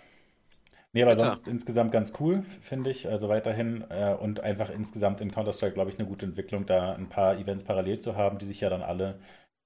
[0.91, 1.27] Nee, aber Bitte.
[1.27, 3.07] sonst insgesamt ganz cool, finde ich.
[3.07, 7.07] Also weiterhin äh, und einfach insgesamt in Counter-Strike, glaube ich, eine gute Entwicklung, da ein
[7.07, 9.17] paar Events parallel zu haben, die sich ja dann alle,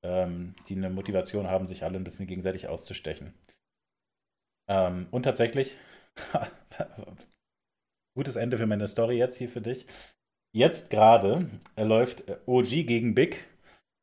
[0.03, 3.33] ähm, die eine Motivation haben, sich alle ein bisschen gegenseitig auszustechen.
[4.69, 5.75] Ähm, und tatsächlich,
[8.17, 9.85] gutes Ende für meine Story jetzt hier für dich.
[10.55, 13.45] Jetzt gerade äh, läuft OG gegen Big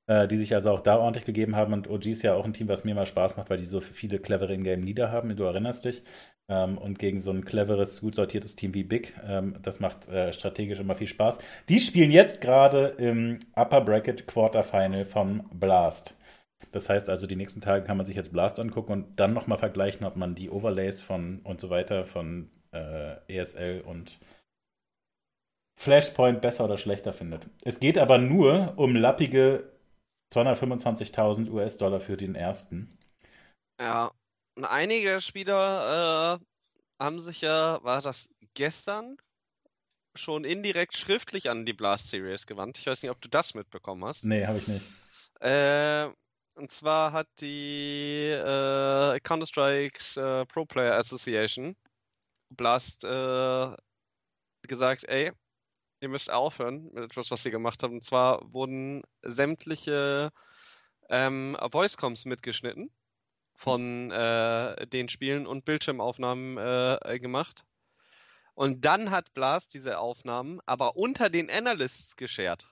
[0.07, 1.73] äh, die sich also auch da ordentlich gegeben haben.
[1.73, 3.81] Und OG ist ja auch ein Team, was mir mal Spaß macht, weil die so
[3.81, 6.03] viele clevere In-Game-Leader haben, du erinnerst dich.
[6.49, 10.33] Ähm, und gegen so ein cleveres, gut sortiertes Team wie Big, ähm, das macht äh,
[10.33, 11.41] strategisch immer viel Spaß.
[11.69, 16.17] Die spielen jetzt gerade im Upper Bracket Quarterfinal von Blast.
[16.73, 19.59] Das heißt also, die nächsten Tage kann man sich jetzt Blast angucken und dann nochmal
[19.59, 24.19] vergleichen, ob man die Overlays von und so weiter von äh, ESL und
[25.79, 27.47] Flashpoint besser oder schlechter findet.
[27.63, 29.73] Es geht aber nur um lappige
[30.35, 32.89] 225.000 US-Dollar für den ersten.
[33.81, 34.11] Ja,
[34.57, 36.45] und einige Spieler äh,
[37.03, 39.19] haben sich ja, war das gestern,
[40.15, 42.79] schon indirekt schriftlich an die Blast Series gewandt.
[42.79, 44.25] Ich weiß nicht, ob du das mitbekommen hast.
[44.25, 44.87] Nee, habe ich nicht.
[45.41, 46.09] Äh,
[46.57, 51.77] und zwar hat die äh, Counter-Strike's äh, Pro Player Association
[52.51, 53.77] Blast äh,
[54.63, 55.33] gesagt, ey,
[56.01, 57.93] ihr müsst aufhören mit etwas, was ihr gemacht habt.
[57.93, 60.31] Und zwar wurden sämtliche
[61.09, 62.91] ähm, Voice-Coms mitgeschnitten
[63.55, 67.65] von äh, den Spielen und Bildschirmaufnahmen äh, gemacht.
[68.55, 72.67] Und dann hat Blast diese Aufnahmen aber unter den Analysts geshared.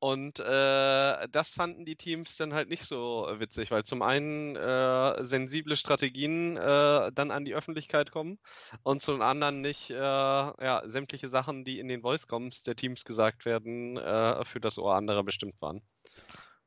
[0.00, 5.24] Und äh, das fanden die Teams dann halt nicht so witzig, weil zum einen äh,
[5.24, 8.38] sensible Strategien äh, dann an die Öffentlichkeit kommen
[8.82, 13.44] und zum anderen nicht äh, ja, sämtliche Sachen, die in den Voice-Coms der Teams gesagt
[13.44, 15.82] werden, äh, für das Ohr anderer bestimmt waren.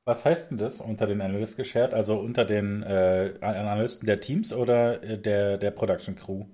[0.06, 1.93] Was heißt denn das unter den Analysts geshared?
[1.93, 6.46] Also unter den äh, Analysten der Teams oder der, der Production Crew?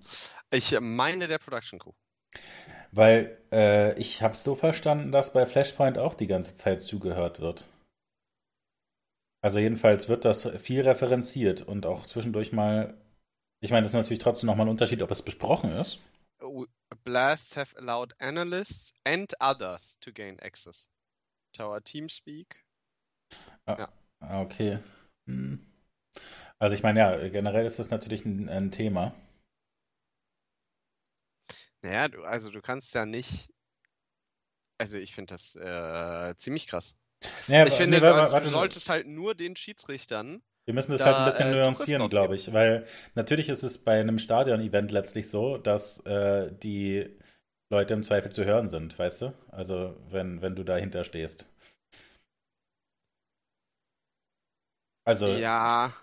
[0.50, 1.92] Ich meine der Production Crew.
[2.92, 7.40] Weil äh, ich habe es so verstanden, dass bei Flashpoint auch die ganze Zeit zugehört
[7.40, 7.66] wird.
[9.42, 12.98] Also jedenfalls wird das viel referenziert und auch zwischendurch mal.
[13.62, 16.00] Ich meine, das ist natürlich trotzdem nochmal ein Unterschied, ob es besprochen ist.
[17.04, 20.88] Blasts have allowed analysts and others to gain access
[21.54, 22.64] to our Teamspeak.
[23.66, 23.90] Ah, ja.
[24.20, 24.80] Ah, okay.
[25.28, 25.66] Hm.
[26.58, 29.14] Also ich meine, ja, generell ist das natürlich ein, ein Thema.
[31.82, 33.50] Naja, du, also du kannst ja nicht.
[34.78, 36.96] Also ich finde das äh, ziemlich krass.
[37.48, 40.42] Naja, ich finde, nee, warte, warte, du solltest halt nur den Schiedsrichtern.
[40.66, 43.84] Wir müssen das da, halt ein bisschen äh, nuancieren, glaube ich, weil natürlich ist es
[43.84, 47.18] bei einem Stadion-Event letztlich so, dass äh, die
[47.72, 49.34] Leute im Zweifel zu hören sind, weißt du?
[49.52, 51.46] Also wenn, wenn du dahinter stehst.
[55.06, 55.28] Also.
[55.28, 55.94] Ja.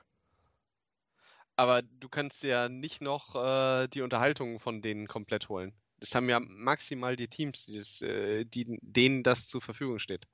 [1.57, 5.73] Aber du kannst ja nicht noch äh, die Unterhaltung von denen komplett holen.
[5.99, 10.27] Das haben ja maximal die Teams, die das, äh, die, denen das zur Verfügung steht.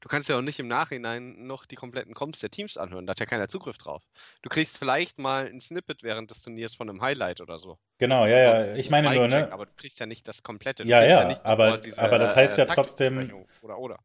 [0.00, 3.12] Du kannst ja auch nicht im Nachhinein noch die kompletten Comps der Teams anhören, da
[3.12, 4.02] hat ja keiner Zugriff drauf.
[4.42, 7.78] Du kriegst vielleicht mal ein Snippet während des Turniers von einem Highlight oder so.
[7.98, 9.52] Genau, ja, ja, ich meine nur, ne?
[9.52, 10.84] Aber du kriegst ja nicht das komplette.
[10.84, 13.46] ja, ja, ja aber, aber das heißt ja trotzdem.
[13.60, 13.98] Oder, oder.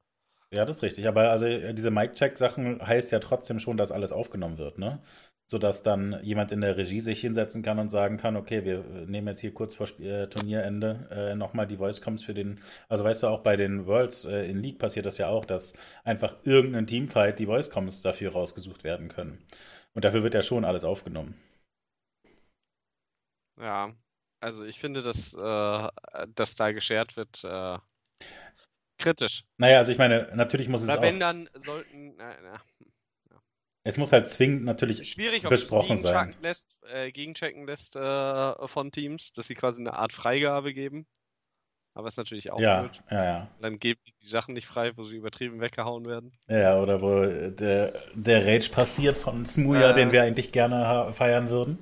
[0.52, 1.08] Ja, das ist richtig.
[1.08, 5.02] Aber also diese Mic-Check-Sachen heißt ja trotzdem schon, dass alles aufgenommen wird, ne?
[5.48, 9.28] Sodass dann jemand in der Regie sich hinsetzen kann und sagen kann, okay, wir nehmen
[9.28, 13.28] jetzt hier kurz vor äh, Turnierende äh, nochmal die Voice-Coms für den, also weißt du,
[13.28, 17.40] auch bei den Worlds äh, in League passiert das ja auch, dass einfach irgendein Teamfight
[17.40, 19.46] die Voice-Coms dafür rausgesucht werden können.
[19.94, 21.36] Und dafür wird ja schon alles aufgenommen.
[23.60, 23.94] Ja,
[24.42, 27.78] also ich finde, dass, äh, dass da geshared wird, äh,
[28.98, 29.46] kritisch.
[29.58, 31.02] Naja, also ich meine, natürlich muss es wenn auch...
[31.02, 32.62] wenn dann sollten, na, na,
[33.88, 36.34] es muss halt zwingend natürlich Schwierig, besprochen sein.
[36.42, 41.08] Lässt, äh, gegenchecken lässt äh, von Teams, dass sie quasi eine Art Freigabe geben.
[41.94, 43.02] aber ist natürlich auch Ja, blöd.
[43.12, 43.48] ja, ja.
[43.62, 46.32] Dann geben die die Sachen nicht frei, wo sie übertrieben weggehauen werden.
[46.50, 49.94] Ja, oder wo der, der Rage passiert von Smooya, Äh.
[49.94, 51.80] den wir eigentlich gerne feiern würden.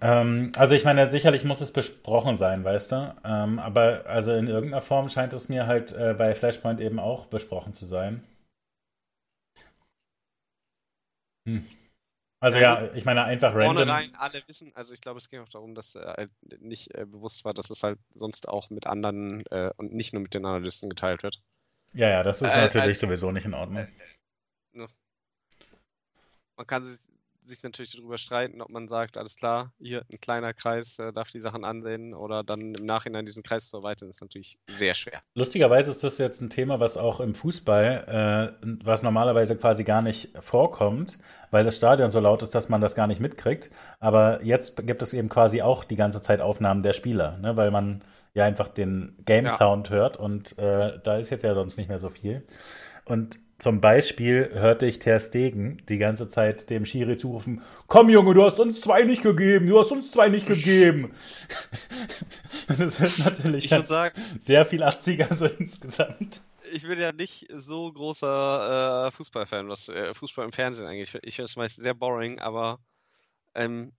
[0.00, 3.14] Ähm, also ich meine, sicherlich muss es besprochen sein, weißt du?
[3.24, 7.26] Ähm, aber also in irgendeiner Form scheint es mir halt äh, bei Flashpoint eben auch
[7.26, 8.22] besprochen zu sein.
[11.46, 11.66] Hm.
[12.40, 13.76] Also Ja, ich meine einfach random.
[13.76, 16.30] Vornherein alle wissen, also ich glaube, es ging auch darum, dass äh, halt
[16.60, 20.20] nicht äh, bewusst war, dass es halt sonst auch mit anderen äh, und nicht nur
[20.20, 21.40] mit den Analysten geteilt wird.
[21.94, 23.86] Ja, ja, das ist Äh, natürlich äh, sowieso nicht in Ordnung.
[26.56, 26.98] Man kann
[27.44, 31.30] sich, natürlich darüber streiten, ob man sagt, alles klar, hier ein kleiner Kreis äh, darf
[31.30, 35.20] die Sachen ansehen oder dann im Nachhinein diesen Kreis zu erweitern, ist natürlich sehr schwer.
[35.34, 40.02] Lustigerweise ist das jetzt ein Thema, was auch im Fußball, äh, was normalerweise quasi gar
[40.02, 41.18] nicht vorkommt,
[41.50, 43.70] weil das Stadion so laut ist, dass man das gar nicht mitkriegt.
[44.00, 47.56] Aber jetzt gibt es eben quasi auch die ganze Zeit Aufnahmen der Spieler, ne?
[47.56, 48.02] weil man
[48.34, 49.50] ja einfach den Game Ja.
[49.50, 52.44] Sound hört und äh, da ist jetzt ja sonst nicht mehr so viel.
[53.04, 58.34] Und zum Beispiel hörte ich Ter Stegen die ganze Zeit dem Schiri zurufen, komm Junge,
[58.34, 61.14] du hast uns zwei nicht gegeben, du hast uns zwei nicht gegeben.
[62.68, 66.42] das wird natürlich sagen, sehr viel 80er so insgesamt.
[66.72, 71.18] ich bin ja nicht so großer äh, Fußballfan, was äh, Fußball im Fernsehen eigentlich.
[71.22, 72.80] Ich finde es meist sehr boring, aber
[73.54, 73.94] ähm,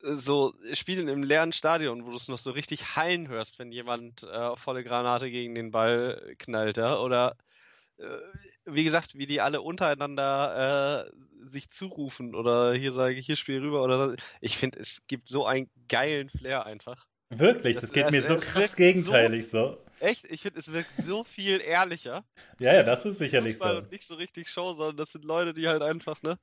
[0.00, 4.24] so Spielen im leeren Stadion, wo du es noch so richtig hallen hörst, wenn jemand
[4.24, 7.36] äh, volle Granate gegen den Ball knallt, ja, oder
[7.98, 8.18] äh,
[8.66, 13.60] wie gesagt, wie die alle untereinander äh, sich zurufen oder hier sage ich, hier spiel
[13.60, 14.16] rüber oder so.
[14.40, 17.06] Ich finde, es gibt so einen geilen Flair einfach.
[17.30, 19.78] Wirklich, das, Das- geht es- mir so krass gegenteilig so.
[20.00, 22.24] Echt, ich finde, es wirkt so viel ehrlicher.
[22.58, 23.78] Ja, ja, das ist sicherlich Fußball so.
[23.82, 26.38] und nicht so richtig Show, sondern das sind Leute, die halt einfach, ne?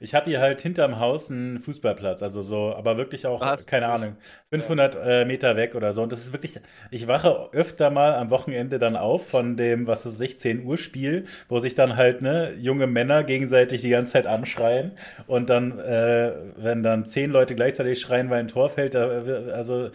[0.00, 3.66] Ich habe hier halt hinterm Haus einen Fußballplatz, also so, aber wirklich auch, Was?
[3.66, 4.16] keine Ahnung,
[4.50, 6.02] 500 äh, Meter weg oder so.
[6.02, 6.60] Und das ist wirklich,
[6.90, 11.26] ich wache öfter mal am Wochenende dann auf von dem, was ist 16 Uhr Spiel,
[11.48, 14.92] wo sich dann halt, ne, junge Männer gegenseitig die ganze Zeit anschreien.
[15.26, 19.50] Und dann, äh, wenn dann zehn Leute gleichzeitig schreien, weil ein Tor fällt, da, äh,
[19.52, 19.90] also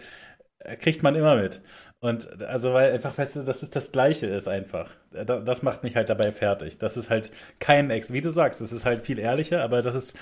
[0.59, 1.61] äh, kriegt man immer mit.
[2.03, 4.89] Und also, weil einfach, weißt du, dass es das Gleiche ist einfach.
[5.11, 6.79] Da- Das macht mich halt dabei fertig.
[6.79, 9.93] Das ist halt kein Ex, wie du sagst, es ist halt viel ehrlicher, aber das
[9.95, 10.17] ist,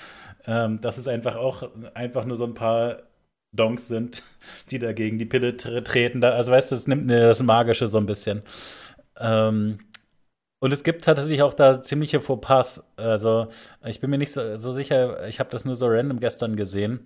[0.46, 2.98] ähm, das ist einfach auch einfach nur so ein paar
[3.52, 4.22] Donks sind,
[4.70, 6.22] die da gegen die Pille tre- treten.
[6.24, 8.42] Also weißt du, es nimmt mir das Magische so ein bisschen.
[9.18, 9.80] Ähm,
[10.60, 12.84] und es gibt tatsächlich auch da ziemliche Fauxpas.
[12.96, 13.48] Also
[13.84, 17.00] ich bin mir nicht so, so sicher, ich habe das nur so random gestern gesehen.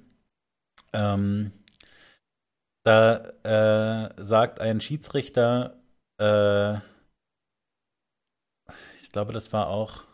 [0.92, 1.52] Ähm,
[2.84, 5.76] da äh, sagt ein Schiedsrichter,
[6.20, 6.74] äh,
[9.02, 10.04] ich glaube, das war auch,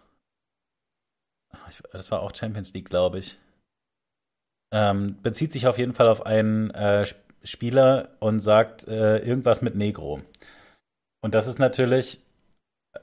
[1.92, 3.38] das war auch Champions League, glaube ich.
[4.72, 9.62] Ähm, bezieht sich auf jeden Fall auf einen äh, Sp- Spieler und sagt äh, irgendwas
[9.62, 10.20] mit Negro.
[11.22, 12.20] Und das ist natürlich,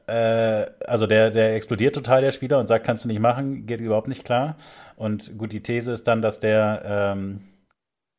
[0.07, 3.81] äh, also der, der explodiert total, der Spieler, und sagt, kannst du nicht machen, geht
[3.81, 4.57] überhaupt nicht klar.
[4.95, 7.41] Und gut, die These ist dann, dass der ähm,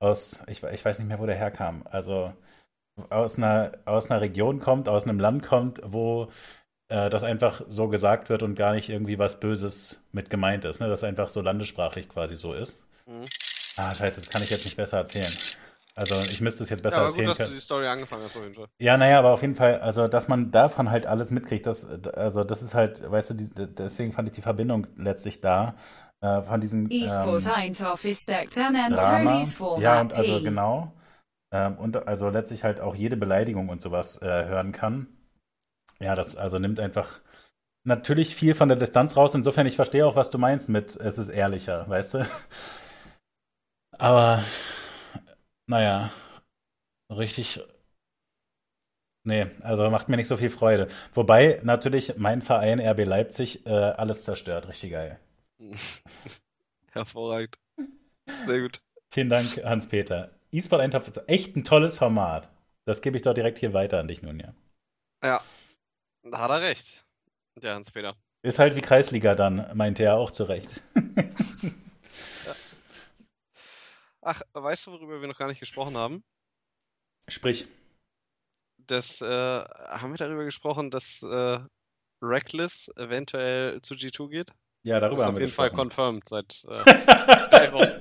[0.01, 2.33] aus, ich, ich weiß nicht mehr, wo der herkam, also
[3.11, 6.31] aus einer, aus einer Region kommt, aus einem Land kommt, wo
[6.89, 10.81] äh, das einfach so gesagt wird und gar nicht irgendwie was Böses mit gemeint ist,
[10.81, 10.89] ne?
[10.89, 12.79] Das einfach so landessprachlich quasi so ist.
[13.07, 13.25] Mhm.
[13.79, 15.33] Ah, scheiße, das kann ich jetzt nicht besser erzählen.
[15.95, 18.23] Also ich müsste es jetzt besser Ja, aber gut, erzählen dass du die Story angefangen
[18.23, 18.67] hast, auf jeden Fall.
[18.79, 22.45] Ja, naja, aber auf jeden Fall, also dass man davon halt alles mitkriegt, das, also
[22.45, 25.75] das ist halt, weißt du, die, deswegen fand ich die Verbindung letztlich da,
[26.21, 27.41] äh, von diesem Esport ähm,
[28.89, 29.31] Drama.
[29.81, 30.45] Ja, und also P.
[30.45, 30.93] genau.
[31.53, 35.07] Ähm, und also letztlich halt auch jede Beleidigung und sowas äh, hören kann.
[36.01, 37.21] Ja, das also nimmt einfach
[37.85, 39.35] natürlich viel von der Distanz raus.
[39.35, 42.29] Insofern, ich verstehe auch, was du meinst mit, es ist ehrlicher, weißt du?
[43.99, 44.45] Aber,
[45.67, 46.13] naja,
[47.11, 47.61] richtig.
[49.25, 50.89] Nee, also macht mir nicht so viel Freude.
[51.13, 54.69] Wobei natürlich mein Verein RB Leipzig äh, alles zerstört.
[54.69, 55.21] Richtig geil.
[56.93, 57.59] Hervorragend.
[58.47, 58.83] Sehr gut.
[59.11, 60.31] Vielen Dank, Hans-Peter.
[60.53, 62.51] E-Sport Eintopf ist echt ein tolles Format.
[62.85, 64.55] Das gebe ich doch direkt hier weiter an dich nun, ja.
[65.23, 65.43] Ja,
[66.23, 67.05] da hat er recht.
[67.57, 68.17] Der Hans-Peter.
[68.43, 70.81] Ist halt wie Kreisliga dann, meinte er auch zu Recht.
[74.21, 76.23] Ach, weißt du, worüber wir noch gar nicht gesprochen haben?
[77.29, 77.67] Sprich,
[78.79, 81.59] Das, äh, haben wir darüber gesprochen, dass äh,
[82.23, 84.53] Reckless eventuell zu G2 geht?
[84.89, 86.85] Ja, Das darüber ist haben auf wir jeden Fall confirmed seit äh,
[87.51, 87.93] drei Wochen.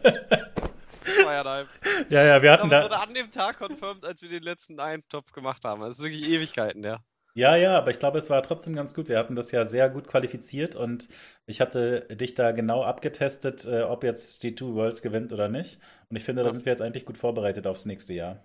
[1.24, 1.68] Feiertime.
[2.10, 2.86] ja, ja, wir hatten da.
[2.88, 5.82] an dem Tag confirmed, als wir den letzten Eintopf gemacht haben.
[5.82, 7.00] Das ist wirklich Ewigkeiten, ja.
[7.34, 9.10] Ja, ja, aber ich glaube, es war trotzdem ganz gut.
[9.10, 11.08] Wir hatten das ja sehr gut qualifiziert und
[11.46, 15.80] ich hatte dich da genau abgetestet, äh, ob jetzt G2 Worlds gewinnt oder nicht.
[16.10, 16.54] Und ich finde, da Ja.
[16.54, 18.44] sind wir jetzt eigentlich gut vorbereitet aufs nächste Jahr.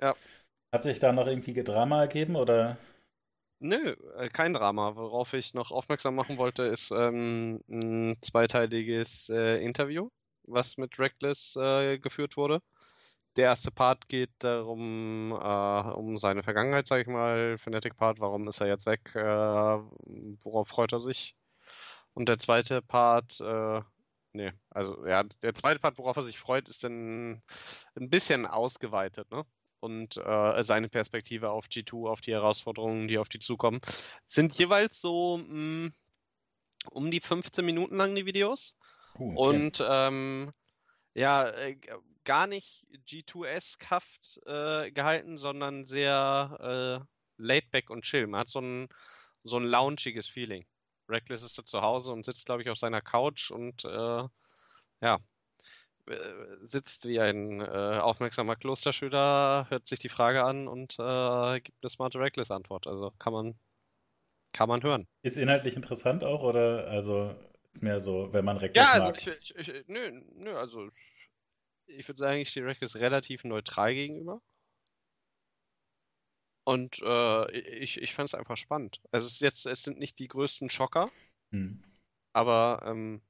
[0.00, 0.14] Ja.
[0.72, 2.76] Hat sich da noch irgendwie Drama ergeben oder?
[3.58, 4.96] Nö, äh, kein Drama.
[4.96, 10.10] Worauf ich noch aufmerksam machen wollte, ist ähm, ein zweiteiliges äh, Interview,
[10.44, 12.60] was mit Reckless äh, geführt wurde.
[13.36, 17.58] Der erste Part geht darum, äh, um seine Vergangenheit, sage ich mal.
[17.58, 19.12] Fnatic Part, warum ist er jetzt weg?
[19.14, 21.36] Äh, worauf freut er sich?
[22.14, 23.82] Und der zweite Part, äh,
[24.32, 27.42] nee, also ja, der zweite Part, worauf er sich freut, ist dann
[27.96, 29.44] ein bisschen ausgeweitet, ne?
[29.86, 33.80] Und äh, seine Perspektive auf G2, auf die Herausforderungen, die auf die zukommen,
[34.26, 35.94] sind jeweils so mh, mm,
[36.90, 38.76] um die 15 Minuten lang die Videos.
[39.14, 39.34] Okay.
[39.36, 40.50] Und ähm,
[41.14, 41.76] ja, äh,
[42.24, 48.26] gar nicht G2S-haft äh, gehalten, sondern sehr äh, laidback und chill.
[48.26, 48.88] Man hat so ein,
[49.44, 50.66] so ein loungiges Feeling.
[51.08, 54.24] Reckless ist da zu Hause und sitzt, glaube ich, auf seiner Couch und äh,
[55.00, 55.18] ja,
[56.62, 61.90] sitzt wie ein äh, aufmerksamer Klosterschüler, hört sich die Frage an und äh, gibt eine
[61.90, 62.86] smarte Reckless-Antwort.
[62.86, 63.58] Also kann man,
[64.52, 65.08] kann man hören.
[65.22, 67.34] Ist inhaltlich interessant auch oder also
[67.72, 69.18] ist mehr so, wenn man Reckless ja, also mag?
[69.18, 70.88] Ich, ich, ich, nö, nö, also
[71.86, 74.40] ich würde sagen, ich stehe Reckless relativ neutral gegenüber.
[76.64, 79.00] Und äh, ich, ich fand es einfach spannend.
[79.12, 81.10] Also es, ist jetzt, es sind nicht die größten Schocker,
[81.52, 81.80] hm.
[82.32, 83.22] aber ähm,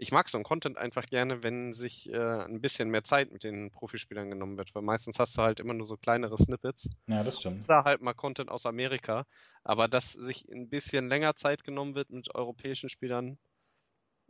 [0.00, 3.44] ich mag so einen Content einfach gerne, wenn sich äh, ein bisschen mehr Zeit mit
[3.44, 6.88] den Profispielern genommen wird, weil meistens hast du halt immer nur so kleinere Snippets.
[7.06, 7.64] Ja, das stimmt.
[7.64, 9.26] Oder halt mal Content aus Amerika,
[9.62, 13.36] aber dass sich ein bisschen länger Zeit genommen wird mit europäischen Spielern,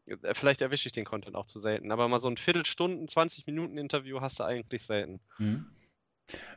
[0.06, 3.46] äh, vielleicht erwische ich den Content auch zu selten, aber mal so ein Viertelstunden, 20
[3.46, 5.20] Minuten Interview hast du eigentlich selten.
[5.38, 5.66] Mhm.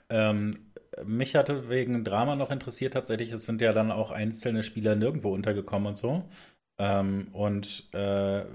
[0.09, 0.71] Ähm,
[1.05, 5.31] mich hatte wegen Drama noch interessiert tatsächlich, es sind ja dann auch einzelne Spieler nirgendwo
[5.31, 6.27] untergekommen und so.
[6.79, 8.45] Ähm, und äh,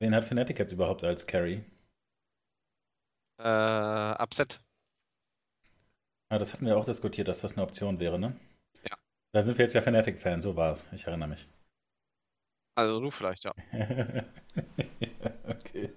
[0.00, 1.64] Wen hat Fnatic jetzt überhaupt als Carry?
[3.38, 4.60] Äh, Upset.
[6.30, 8.38] Ah, das hatten wir auch diskutiert, dass das eine Option wäre, ne?
[8.88, 8.96] Ja.
[9.32, 10.86] Da sind wir jetzt ja Fnatic-Fan, so war es.
[10.92, 11.46] Ich erinnere mich.
[12.76, 13.52] Also du vielleicht, ja.
[15.48, 15.92] okay.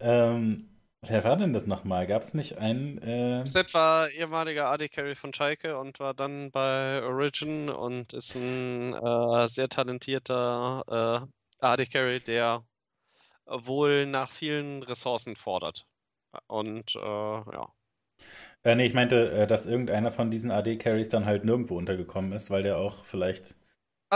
[0.00, 0.68] Ähm,
[1.02, 2.06] wer war denn das nochmal?
[2.06, 2.98] Gab es nicht einen.
[3.02, 3.40] Äh...
[3.40, 9.48] Upset war ehemaliger AD-Carry von Schalke und war dann bei Origin und ist ein äh,
[9.48, 11.28] sehr talentierter
[11.60, 12.64] äh, AD-Carry, der
[13.46, 15.86] wohl nach vielen Ressourcen fordert.
[16.48, 17.72] Und äh, ja.
[18.62, 22.50] Äh, nee, ich meinte, äh, dass irgendeiner von diesen AD-Carries dann halt nirgendwo untergekommen ist,
[22.50, 23.54] weil der auch vielleicht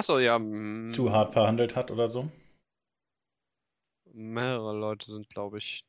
[0.03, 0.39] so, ja,
[0.89, 2.31] zu hart verhandelt hat oder so.
[4.13, 5.85] Mehrere Leute sind, glaube ich,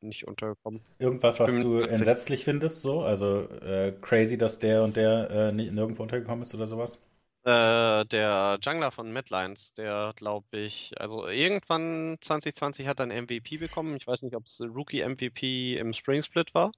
[0.00, 0.80] nicht untergekommen.
[0.98, 3.02] Irgendwas, was du entsetzlich findest, so?
[3.02, 7.02] Also äh, crazy, dass der und der äh, nirgendwo untergekommen ist oder sowas?
[7.46, 13.58] Äh, der Jungler von Midlines, der glaube ich, also irgendwann 2020 hat er einen MVP
[13.58, 13.94] bekommen.
[13.96, 16.72] Ich weiß nicht, ob es Rookie MVP im Spring Split war,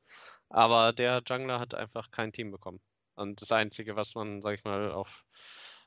[0.50, 2.81] aber der Jungler hat einfach kein Team bekommen.
[3.14, 5.24] Und das Einzige, was man, sag ich mal, auf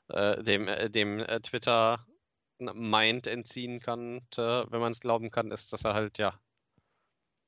[0.10, 2.04] äh, dem, äh, dem äh, Twitter
[2.58, 6.40] Mind entziehen kann, wenn man es glauben kann, ist, dass er halt, ja,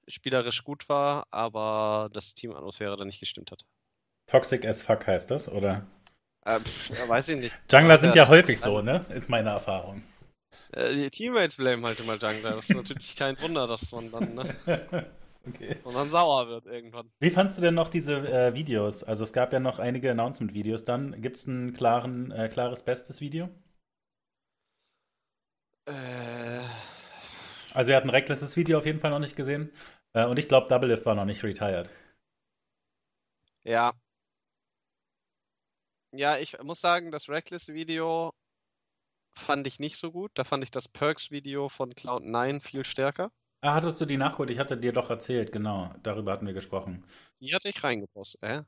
[0.08, 3.64] spielerisch gut war, aber das Teamatmosphäre dann nicht gestimmt hat.
[4.28, 5.88] Toxic as fuck heißt das, oder?
[6.46, 6.60] Äh,
[7.08, 7.56] weiß ich nicht.
[7.72, 9.06] Jungler sind ja häufig so, ne?
[9.10, 10.04] Ist meine Erfahrung.
[10.72, 12.56] Äh, die Teammates blamen halt immer Jungler.
[12.56, 14.56] Das ist natürlich kein Wunder, dass man dann, ne?
[15.48, 15.78] okay.
[15.84, 17.10] Und dann sauer wird irgendwann.
[17.20, 19.04] Wie fandst du denn noch diese äh, Videos?
[19.04, 21.22] Also es gab ja noch einige Announcement-Videos dann.
[21.22, 23.50] Gibt es ein klaren, äh, klares bestes Video?
[25.86, 26.60] Äh.
[27.74, 29.72] Also wir hatten Recklesses Video auf jeden Fall noch nicht gesehen.
[30.12, 31.90] Äh, und ich glaube, Double Lift war noch nicht retired.
[33.64, 33.94] Ja,
[36.14, 38.34] ja, ich muss sagen, das Reckless-Video
[39.36, 40.32] fand ich nicht so gut.
[40.36, 43.32] Da fand ich das Perks-Video von Cloud9 viel stärker.
[43.62, 44.50] Ah, hattest du die nachgeholt?
[44.50, 45.94] Ich hatte dir doch erzählt, genau.
[46.04, 47.06] Darüber hatten wir gesprochen.
[47.40, 48.64] Die hatte ich reingepostet, äh?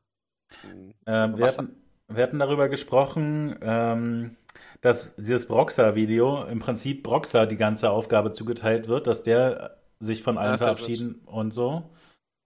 [1.05, 1.75] Ähm, wir, hatten,
[2.07, 4.37] wir, hatten, darüber gesprochen, ähm,
[4.81, 10.37] dass dieses Broxer-Video im Prinzip Broxer die ganze Aufgabe zugeteilt wird, dass der sich von
[10.37, 11.89] allem ja, verabschieden und so.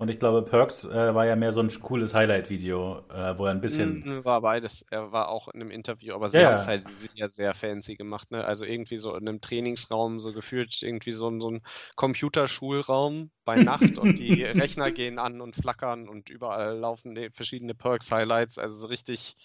[0.01, 3.51] Und ich glaube, Perks äh, war ja mehr so ein cooles Highlight-Video, äh, wo er
[3.51, 4.01] ein bisschen.
[4.05, 4.85] Mhm, war beides.
[4.89, 7.97] Er war auch in einem Interview, aber sie ja, haben es halt sehr, sehr fancy
[7.97, 8.45] gemacht, ne?
[8.45, 11.63] Also irgendwie so in einem Trainingsraum, so gefühlt irgendwie so, so ein
[11.97, 18.57] Computerschulraum bei Nacht und die Rechner gehen an und flackern und überall laufen verschiedene Perks-Highlights,
[18.57, 19.35] also so richtig.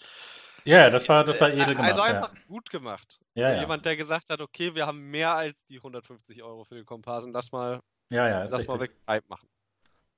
[0.64, 1.90] Ja, das war, das war edel also gemacht.
[1.90, 2.40] Also einfach ja.
[2.46, 3.18] gut gemacht.
[3.34, 3.60] Ja, so ja.
[3.62, 7.32] Jemand, der gesagt hat, okay, wir haben mehr als die 150 Euro für den Komparsen,
[7.32, 9.48] lass mal, ja, ja, lass mal weg Hype machen.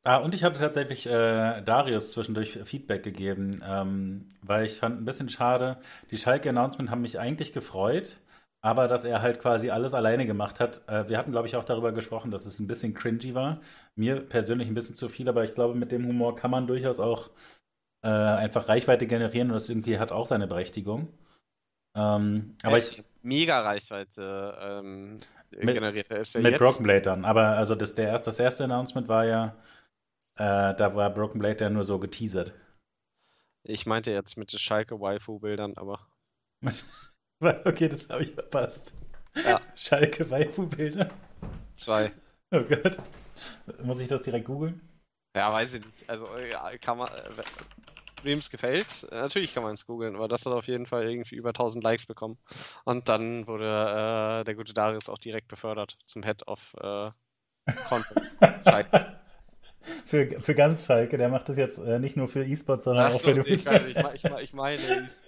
[0.06, 5.04] Ah, und ich hatte tatsächlich äh, Darius zwischendurch Feedback gegeben, ähm, weil ich fand ein
[5.04, 5.78] bisschen schade,
[6.12, 8.20] die Schalke-Announcement haben mich eigentlich gefreut,
[8.60, 10.88] aber dass er halt quasi alles alleine gemacht hat.
[10.88, 13.60] Äh, wir hatten, glaube ich, auch darüber gesprochen, dass es ein bisschen cringy war.
[13.96, 17.00] Mir persönlich ein bisschen zu viel, aber ich glaube, mit dem Humor kann man durchaus
[17.00, 17.30] auch
[18.04, 21.08] äh, einfach Reichweite generieren und das irgendwie hat auch seine Berechtigung.
[21.96, 23.02] Ähm, aber ich.
[23.22, 25.18] Mega Reichweite ähm,
[25.50, 26.08] mit, generiert.
[26.12, 26.60] Er ist ja mit jetzt...
[26.60, 27.24] Broken Blade dann.
[27.24, 29.56] Aber also das, der erst, das erste Announcement war ja,
[30.36, 32.52] äh, da war Broken Blade ja nur so geteasert.
[33.62, 36.06] Ich meinte jetzt mit Schalke-Waifu-Bildern, aber.
[37.40, 38.96] okay, das habe ich verpasst.
[39.44, 39.60] Ja.
[39.74, 41.08] Schalke-Waifu-Bilder?
[41.74, 42.12] Zwei.
[42.52, 42.98] Oh Gott.
[43.82, 44.80] Muss ich das direkt googeln?
[45.36, 46.08] Ja, weiß ich nicht.
[46.08, 47.08] Also, ja, kann man.
[47.08, 47.42] Äh,
[48.22, 51.36] Wem es gefällt, natürlich kann man es googeln, aber das hat auf jeden Fall irgendwie
[51.36, 52.38] über 1000 Likes bekommen.
[52.84, 57.10] Und dann wurde äh, der gute Darius auch direkt befördert zum Head of äh,
[57.88, 58.22] Content.
[60.06, 63.14] für, für ganz Schalke, der macht das jetzt äh, nicht nur für E-Sport, sondern Ach
[63.14, 65.18] auch so, für die ich, weiß, ich, ich, ich meine E-Sport.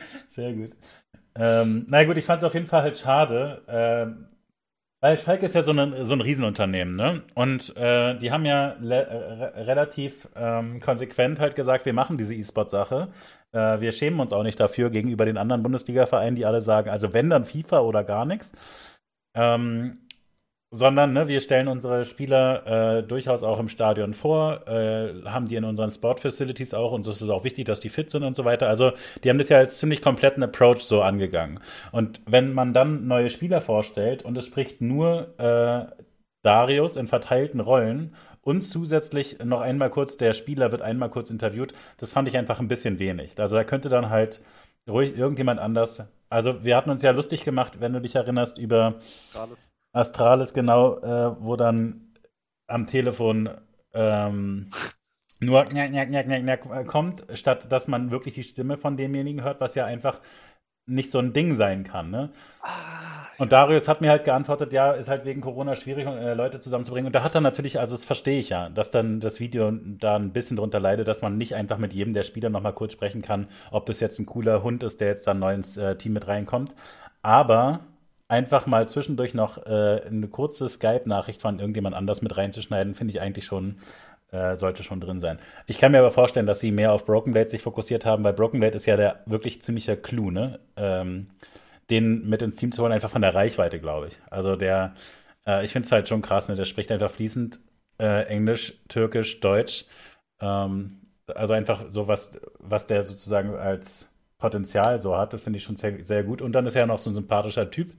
[0.28, 0.72] Sehr gut.
[1.34, 4.26] Ähm, na gut, ich fand es auf jeden Fall halt schade, ähm,
[5.00, 7.22] weil Schalke ist ja so, eine, so ein Riesenunternehmen, ne?
[7.34, 13.08] Und äh, die haben ja re relativ ähm, konsequent halt gesagt, wir machen diese E-Sport-Sache.
[13.52, 17.14] Äh, wir schämen uns auch nicht dafür gegenüber den anderen Bundesliga-Vereinen, die alle sagen, also
[17.14, 18.52] wenn dann FIFA oder gar nichts.
[19.34, 20.00] Ähm,
[20.70, 25.56] sondern ne, wir stellen unsere Spieler äh, durchaus auch im Stadion vor, äh, haben die
[25.56, 28.44] in unseren Sport-Facilities auch und es ist auch wichtig, dass die fit sind und so
[28.44, 28.68] weiter.
[28.68, 28.92] Also
[29.24, 31.58] die haben das ja als ziemlich kompletten Approach so angegangen.
[31.90, 35.86] Und wenn man dann neue Spieler vorstellt und es spricht nur äh,
[36.42, 41.74] Darius in verteilten Rollen und zusätzlich noch einmal kurz, der Spieler wird einmal kurz interviewt,
[41.98, 43.38] das fand ich einfach ein bisschen wenig.
[43.38, 44.40] Also da könnte dann halt
[44.88, 46.06] ruhig irgendjemand anders.
[46.28, 49.00] Also wir hatten uns ja lustig gemacht, wenn du dich erinnerst, über
[49.92, 52.14] Alles Astralis, genau, äh, wo dann
[52.66, 53.50] am Telefon
[53.92, 54.70] ähm,
[55.40, 59.42] nur knack, knack, knack, knack, knack kommt, statt dass man wirklich die Stimme von demjenigen
[59.42, 60.20] hört, was ja einfach
[60.86, 62.10] nicht so ein Ding sein kann.
[62.10, 62.30] Ne?
[62.62, 66.60] Ah, und Darius hat mir halt geantwortet, ja, ist halt wegen Corona schwierig, äh, Leute
[66.60, 67.06] zusammenzubringen.
[67.06, 70.16] Und da hat er natürlich, also das verstehe ich ja, dass dann das Video da
[70.16, 73.22] ein bisschen drunter leidet, dass man nicht einfach mit jedem der Spieler nochmal kurz sprechen
[73.22, 76.12] kann, ob das jetzt ein cooler Hund ist, der jetzt dann neu ins äh, Team
[76.12, 76.74] mit reinkommt.
[77.22, 77.80] Aber
[78.30, 83.20] einfach mal zwischendurch noch äh, eine kurze Skype-Nachricht von irgendjemand anders mit reinzuschneiden, finde ich
[83.20, 83.76] eigentlich schon,
[84.30, 85.40] äh, sollte schon drin sein.
[85.66, 88.32] Ich kann mir aber vorstellen, dass sie mehr auf Broken Blade sich fokussiert haben, weil
[88.32, 90.60] Broken Blade ist ja der wirklich ziemliche Clou, ne?
[90.76, 91.28] Ähm,
[91.90, 94.20] den mit ins Team zu holen, einfach von der Reichweite, glaube ich.
[94.30, 94.94] Also der,
[95.44, 96.54] äh, ich finde es halt schon krass, ne?
[96.54, 97.58] Der spricht einfach fließend
[97.98, 99.86] äh, Englisch, Türkisch, Deutsch.
[100.40, 105.64] Ähm, also einfach so was, was der sozusagen als Potenzial so hat, das finde ich
[105.64, 106.42] schon sehr, sehr gut.
[106.42, 107.92] Und dann ist er noch so ein sympathischer Typ.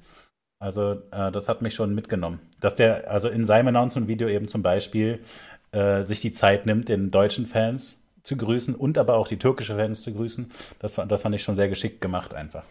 [0.62, 2.40] Also äh, das hat mich schon mitgenommen.
[2.60, 5.24] Dass der also in seinem Announcement-Video eben zum Beispiel
[5.72, 9.76] äh, sich die Zeit nimmt, den deutschen Fans zu grüßen und aber auch die türkische
[9.76, 12.64] Fans zu grüßen, das, das fand ich schon sehr geschickt gemacht einfach.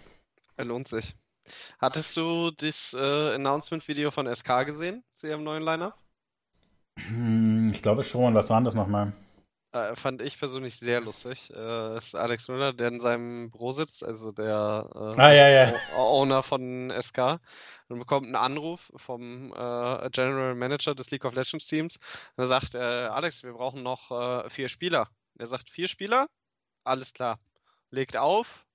[0.56, 1.16] Er lohnt sich.
[1.80, 5.94] Hattest du das äh, Announcement-Video von SK gesehen zu ihrem neuen Lineup?
[7.08, 8.34] Hm, ich glaube schon.
[8.34, 9.12] Was waren das nochmal?
[9.72, 11.50] Äh, fand ich persönlich sehr lustig.
[11.54, 15.74] Äh, ist Alex Müller, der in seinem Büro sitzt, also der äh, ah, ja, ja.
[15.96, 17.38] Owner von SK
[17.88, 21.96] und bekommt einen Anruf vom äh, General Manager des League of Legends Teams.
[22.36, 25.08] Und er sagt, äh, Alex, wir brauchen noch äh, vier Spieler.
[25.38, 26.26] Er sagt, vier Spieler?
[26.82, 27.38] Alles klar.
[27.90, 28.66] Legt auf,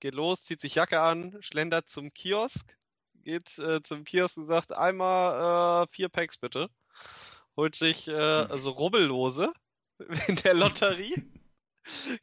[0.00, 2.76] geht los, zieht sich Jacke an, schlendert zum Kiosk,
[3.22, 6.70] geht äh, zum Kiosk und sagt, einmal äh, vier Packs bitte.
[7.56, 8.58] Holt sich äh, hm.
[8.58, 9.52] so Rubbellose
[10.28, 11.14] in der Lotterie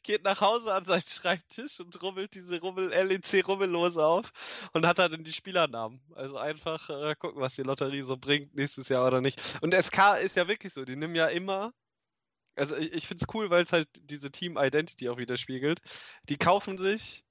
[0.03, 4.31] geht nach Hause an seinen Schreibtisch und rummelt diese Rummel LEC Rummellose auf
[4.73, 5.99] und hat dann die Spielernamen.
[6.15, 9.41] Also einfach äh, gucken, was die Lotterie so bringt nächstes Jahr oder nicht.
[9.61, 11.73] Und SK ist ja wirklich so, die nehmen ja immer
[12.57, 15.79] also ich, ich finde es cool, weil es halt diese Team Identity auch widerspiegelt.
[16.29, 17.23] Die kaufen sich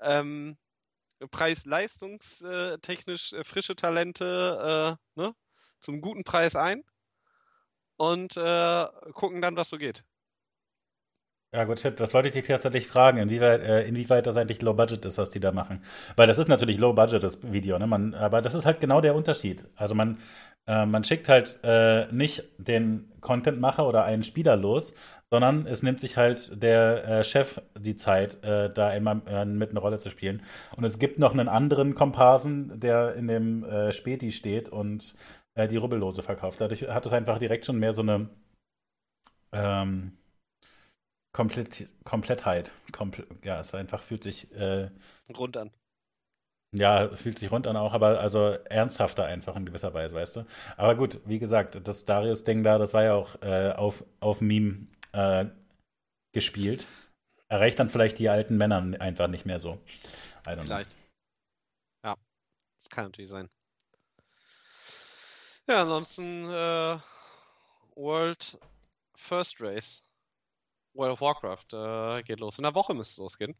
[0.00, 0.56] ähm,
[1.30, 5.34] preis-leistungstechnisch äh, frische Talente äh, ne,
[5.80, 6.82] zum guten Preis ein
[7.96, 10.04] und äh, gucken dann, was so geht.
[11.54, 14.72] Ja gut, Chip, das wollte ich dich tatsächlich fragen, inwieweit, äh, inwieweit das eigentlich Low
[14.72, 15.84] Budget ist, was die da machen.
[16.16, 17.86] Weil das ist natürlich Low Budget, das Video, ne?
[17.86, 19.66] Man, aber das ist halt genau der Unterschied.
[19.76, 20.16] Also man,
[20.66, 24.94] äh, man schickt halt äh, nicht den Contentmacher oder einen Spieler los,
[25.28, 29.72] sondern es nimmt sich halt der äh, Chef die Zeit, äh, da immer äh, mit
[29.72, 30.40] einer Rolle zu spielen.
[30.76, 35.14] Und es gibt noch einen anderen Komparsen, der in dem Späti steht und
[35.54, 36.60] äh, die Rubbellose verkauft.
[36.60, 38.28] Dadurch hat es einfach direkt schon mehr so eine
[39.52, 40.16] ähm,
[41.32, 42.70] Komplett, Komplettheit.
[42.92, 44.90] Komple ja, es einfach fühlt sich äh,
[45.34, 45.70] rund an.
[46.74, 50.46] Ja, fühlt sich rund an auch, aber also ernsthafter einfach in gewisser Weise, weißt du.
[50.76, 54.86] Aber gut, wie gesagt, das Darius-Ding da, das war ja auch äh, auf, auf Meme
[55.12, 55.46] äh,
[56.32, 56.86] gespielt.
[57.48, 59.78] Erreicht dann vielleicht die alten Männer einfach nicht mehr so.
[60.44, 60.96] vielleicht.
[62.04, 62.16] Ja,
[62.78, 63.48] das kann natürlich sein.
[65.68, 66.98] Ja, ansonsten äh,
[67.94, 68.58] World
[69.14, 70.02] First Race
[70.94, 72.58] World of Warcraft äh, geht los.
[72.58, 73.54] In der Woche müsste es losgehen.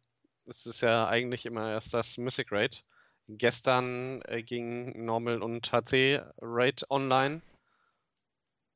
[0.47, 2.85] Es ist ja eigentlich immer erst das Mythic Raid.
[3.29, 7.41] Gestern äh, ging Normal und HC Raid online.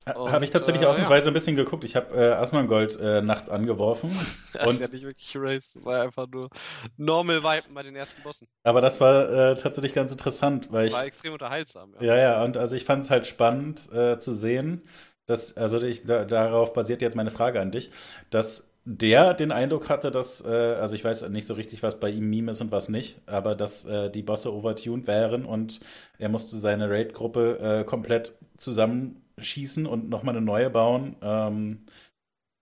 [0.07, 1.31] Habe ich tatsächlich äh, ausnahmsweise ja.
[1.31, 1.83] ein bisschen geguckt.
[1.83, 4.11] Ich habe äh, Asmongold äh, nachts angeworfen.
[4.65, 5.85] und hat nicht wirklich geraced.
[5.85, 6.49] War einfach nur
[6.97, 8.47] normal Viben bei den ersten Bossen.
[8.63, 10.93] Aber das war äh, tatsächlich ganz interessant, weil ich.
[10.93, 11.95] War extrem unterhaltsam.
[11.99, 14.83] Ja, ja, ja und also ich fand es halt spannend äh, zu sehen,
[15.27, 17.91] dass, also ich, da, darauf basiert jetzt meine Frage an dich,
[18.31, 22.09] dass der den Eindruck hatte, dass, äh, also ich weiß nicht so richtig, was bei
[22.09, 25.80] ihm Meme ist und was nicht, aber dass äh, die Bosse overtuned wären und
[26.18, 31.16] er musste seine Raid-Gruppe äh, komplett zusammenschießen und nochmal eine neue bauen.
[31.20, 31.87] Ähm,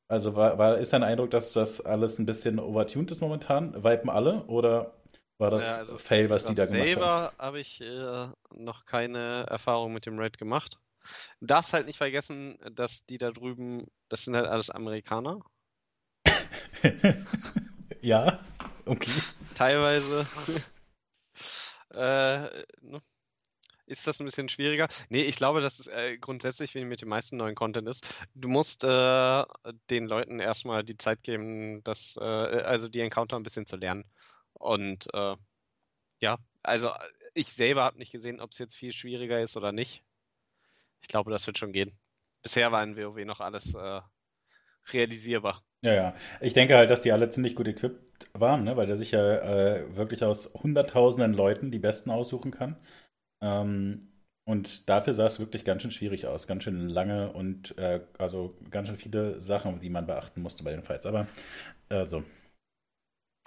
[0.09, 3.85] also war, war, ist dein Eindruck, dass das alles ein bisschen overtuned ist momentan?
[3.85, 4.95] Vipen alle oder
[5.37, 6.87] war das ja, also Fail, was die da gemacht haben?
[6.87, 10.79] Selber habe ich äh, noch keine Erfahrung mit dem Raid gemacht.
[11.41, 15.41] Du darfst halt nicht vergessen, dass die da drüben, das sind halt alles Amerikaner
[18.01, 18.41] ja,
[18.85, 19.11] okay.
[19.55, 20.27] Teilweise
[21.91, 23.03] äh, ne?
[23.87, 24.89] ist das ein bisschen schwieriger.
[25.09, 28.49] Nee, ich glaube, dass es äh, grundsätzlich, wie mit dem meisten neuen Content ist, du
[28.49, 29.45] musst äh,
[29.91, 34.05] den Leuten erstmal die Zeit geben, das, äh, also die Encounter ein bisschen zu lernen.
[34.55, 35.37] Und äh,
[36.21, 36.91] ja, also
[37.35, 40.03] ich selber habe nicht gesehen, ob es jetzt viel schwieriger ist oder nicht.
[41.03, 41.99] Ich glaube, das wird schon gehen.
[42.43, 44.01] Bisher war in WoW noch alles äh,
[44.93, 45.63] realisierbar.
[45.85, 46.15] Ja, ja.
[46.41, 48.77] Ich denke halt, dass die alle ziemlich gut equipped waren, ne?
[48.77, 52.77] weil der sich ja äh, wirklich aus hunderttausenden Leuten die Besten aussuchen kann.
[53.43, 54.09] Ähm,
[54.47, 58.57] und dafür sah es wirklich ganz schön schwierig aus, ganz schön lange und äh, also
[58.71, 61.07] ganz schön viele Sachen, die man beachten musste bei den Fights.
[61.07, 61.29] Aber
[61.91, 62.25] äh, so.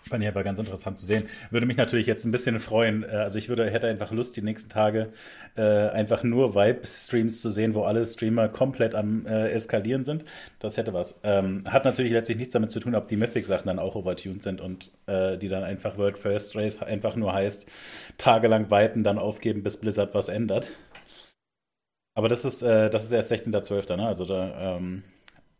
[0.07, 1.23] Fand ich aber ganz interessant zu sehen.
[1.51, 3.03] Würde mich natürlich jetzt ein bisschen freuen.
[3.03, 5.09] Äh, also ich würde, hätte einfach Lust, die nächsten Tage
[5.55, 10.23] äh, einfach nur Vibe-Streams zu sehen, wo alle Streamer komplett am äh, Eskalieren sind.
[10.59, 11.19] Das hätte was.
[11.23, 14.61] Ähm, hat natürlich letztlich nichts damit zu tun, ob die Mythic-Sachen dann auch overtuned sind
[14.61, 17.67] und äh, die dann einfach World First Race einfach nur heißt,
[18.17, 20.69] tagelang vipen, dann aufgeben, bis Blizzard was ändert.
[22.15, 24.07] Aber das ist, äh, das ist erst 16.12., ne?
[24.07, 25.03] Also da, ähm,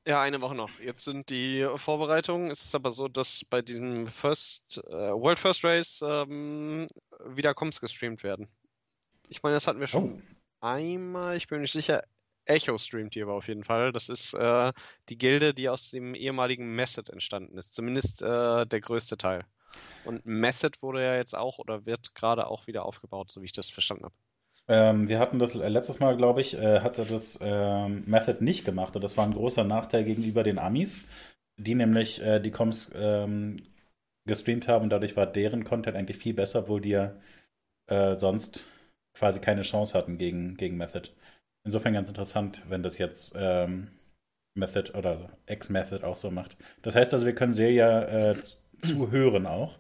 [0.08, 0.70] ja, eine Woche noch.
[0.80, 2.50] Jetzt sind die Vorbereitungen.
[2.50, 6.88] Es ist aber so, dass bei diesem First äh, World First Race ähm,
[7.26, 8.48] wieder Comms gestreamt werden.
[9.28, 10.66] Ich meine, das hatten wir schon oh.
[10.66, 11.36] einmal.
[11.36, 12.04] Ich bin mir nicht sicher.
[12.46, 13.92] Echo streamt hier aber auf jeden Fall.
[13.92, 14.72] Das ist äh,
[15.10, 17.74] die Gilde, die aus dem ehemaligen Method entstanden ist.
[17.74, 19.46] Zumindest äh, der größte Teil.
[20.06, 23.52] Und Method wurde ja jetzt auch oder wird gerade auch wieder aufgebaut, so wie ich
[23.52, 24.16] das verstanden habe.
[24.70, 28.66] Ähm, wir hatten das äh, letztes Mal, glaube ich, äh, hatte das ähm, Method nicht
[28.66, 31.08] gemacht und das war ein großer Nachteil gegenüber den Amis,
[31.58, 33.64] die nämlich äh, die Coms ähm,
[34.26, 37.14] gestreamt haben und dadurch war deren Content eigentlich viel besser, obwohl die ja
[37.88, 38.66] äh, sonst
[39.14, 41.10] quasi keine Chance hatten gegen, gegen Method.
[41.66, 43.90] Insofern ganz interessant, wenn das jetzt ähm,
[44.54, 46.58] Method oder X-Method auch so macht.
[46.82, 48.36] Das heißt also, wir können Celia äh,
[48.84, 49.78] zuhören auch.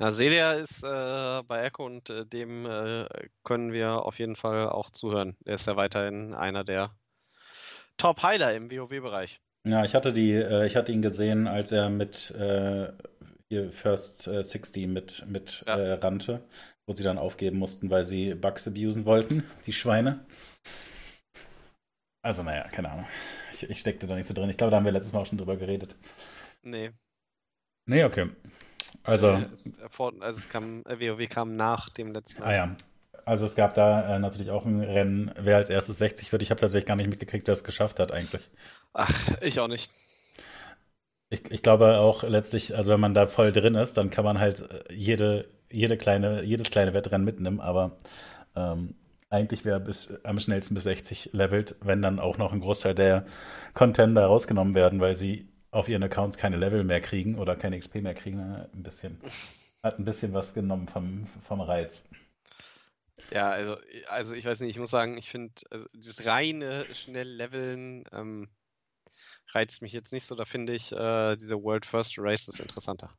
[0.00, 3.06] Ja, Celia ist äh, bei Echo und äh, dem äh,
[3.44, 5.36] können wir auf jeden Fall auch zuhören.
[5.44, 6.96] Er ist ja weiterhin einer der
[7.98, 9.42] Top-Heiler im WoW-Bereich.
[9.64, 12.94] Ja, ich hatte die, äh, ich hatte ihn gesehen, als er mit äh,
[13.72, 15.76] First 60 mit, mit ja.
[15.76, 16.48] Äh, rannte,
[16.86, 20.24] wo sie dann aufgeben mussten, weil sie Bugs abusen wollten, die Schweine.
[22.22, 23.06] Also, naja, keine Ahnung.
[23.52, 24.48] Ich, ich steckte da nicht so drin.
[24.48, 25.94] Ich glaube, da haben wir letztes Mal auch schon drüber geredet.
[26.62, 26.92] Nee.
[27.84, 28.30] Nee, okay.
[29.02, 29.46] Also, äh,
[30.20, 32.42] also es kam, WoW äh, kam nach dem letzten.
[32.42, 32.76] Ah ja.
[33.24, 36.42] Also es gab da äh, natürlich auch ein Rennen, wer als erstes 60 wird.
[36.42, 38.48] Ich habe tatsächlich gar nicht mitgekriegt, wer es geschafft hat eigentlich.
[38.92, 39.90] Ach, ich auch nicht.
[41.28, 44.40] Ich, ich glaube auch letztlich, also wenn man da voll drin ist, dann kann man
[44.40, 47.96] halt äh, jede, jede kleine, jedes kleine Wettrennen mitnehmen, aber
[48.56, 48.96] ähm,
[49.28, 53.26] eigentlich wäre bis am schnellsten bis 60 levelt, wenn dann auch noch ein Großteil der
[53.74, 57.96] Contender rausgenommen werden, weil sie auf ihren Accounts keine Level mehr kriegen oder keine XP
[57.96, 59.20] mehr kriegen, ein bisschen,
[59.82, 62.10] hat ein bisschen was genommen vom, vom Reiz.
[63.30, 63.76] Ja, also,
[64.08, 68.48] also ich weiß nicht, ich muss sagen, ich finde, also dieses reine schnell Leveln ähm,
[69.54, 70.34] reizt mich jetzt nicht so.
[70.34, 73.10] Da finde ich äh, diese World First Races interessanter.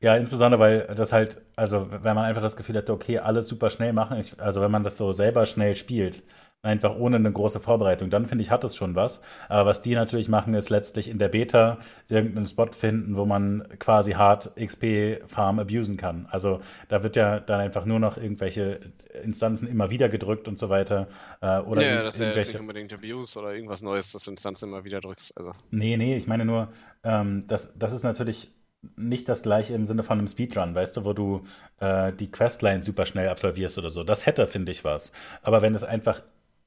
[0.00, 3.70] Ja, insbesondere, weil das halt, also wenn man einfach das Gefühl hätte, okay, alles super
[3.70, 6.22] schnell machen, ich, also wenn man das so selber schnell spielt,
[6.64, 8.10] einfach ohne eine große Vorbereitung.
[8.10, 9.22] Dann finde ich, hat es schon was.
[9.48, 13.68] Aber was die natürlich machen, ist letztlich in der Beta irgendeinen Spot finden, wo man
[13.78, 16.26] quasi hart XP-Farm abusen kann.
[16.30, 18.80] Also da wird ja dann einfach nur noch irgendwelche
[19.22, 21.08] Instanzen immer wieder gedrückt und so weiter.
[21.40, 24.70] Äh, oder ja, das ist ja nicht unbedingt Abuse oder irgendwas Neues, dass du Instanzen
[24.70, 25.36] immer wieder drückst.
[25.36, 25.52] Also.
[25.70, 28.52] Nee, nee, ich meine nur, ähm, das, das ist natürlich
[28.96, 31.44] nicht das gleiche im Sinne von einem Speedrun, weißt du, wo du
[31.80, 34.04] äh, die Questline super schnell absolvierst oder so.
[34.04, 35.12] Das hätte, finde ich, was.
[35.42, 36.22] Aber wenn es einfach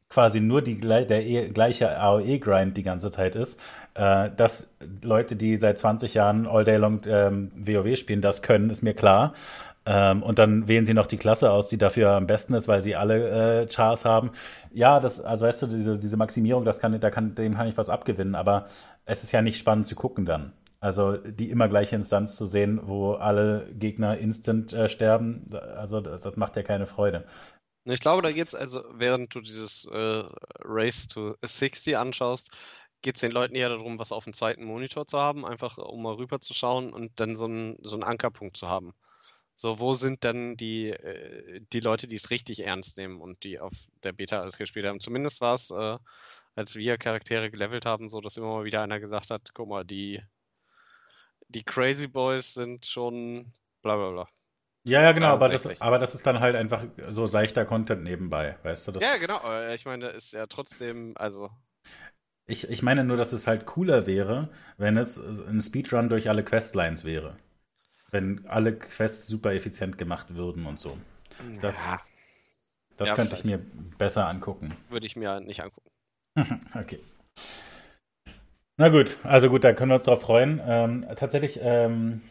[0.10, 3.60] quasi nur die, der e, gleiche AOE-Grind die ganze Zeit ist,
[3.94, 8.70] äh, dass Leute, die seit 20 Jahren all day long ähm, WoW spielen, das können,
[8.70, 9.34] ist mir klar.
[9.86, 12.82] Ähm, und dann wählen sie noch die Klasse aus, die dafür am besten ist, weil
[12.82, 14.32] sie alle äh, Chars haben.
[14.74, 17.78] Ja, das, also weißt du, diese, diese Maximierung, das kann, da kann, dem kann ich
[17.78, 18.68] was abgewinnen, aber
[19.06, 20.52] es ist ja nicht spannend zu gucken dann.
[20.80, 26.22] Also die immer gleiche Instanz zu sehen, wo alle Gegner instant äh, sterben, also das,
[26.22, 27.24] das macht ja keine Freude.
[27.90, 30.24] Ich glaube, da geht's also, während du dieses äh,
[30.60, 32.52] Race to 60 anschaust,
[33.02, 36.04] geht es den Leuten eher darum, was auf dem zweiten Monitor zu haben, einfach um
[36.04, 38.94] mal rüber zu schauen und dann so einen so Ankerpunkt zu haben.
[39.56, 43.60] So, wo sind dann die, äh, die Leute, die es richtig ernst nehmen und die
[43.60, 43.74] auf
[44.04, 45.00] der Beta alles gespielt haben?
[45.00, 45.98] Zumindest war es, äh,
[46.56, 49.86] als wir Charaktere gelevelt haben, so dass immer mal wieder einer gesagt hat, guck mal,
[49.86, 50.22] die,
[51.50, 54.37] die Crazy Boys sind schon bla bla bla.
[54.84, 58.58] Ja, ja, genau, aber das, aber das ist dann halt einfach so seichter Content nebenbei,
[58.64, 58.92] weißt du?
[58.94, 59.42] Das ja, genau,
[59.74, 61.50] ich meine, ist ja trotzdem, also.
[62.46, 66.44] Ich, ich meine nur, dass es halt cooler wäre, wenn es ein Speedrun durch alle
[66.44, 67.36] Questlines wäre.
[68.12, 70.98] Wenn alle Quests super effizient gemacht würden und so.
[71.62, 72.00] Das, ja.
[72.96, 73.58] das ja, könnte ich mir
[73.98, 74.76] besser angucken.
[74.90, 75.92] Würde ich mir nicht angucken.
[76.74, 77.00] okay.
[78.78, 80.62] Na gut, also gut, da können wir uns drauf freuen.
[80.64, 82.22] Ähm, tatsächlich ähm,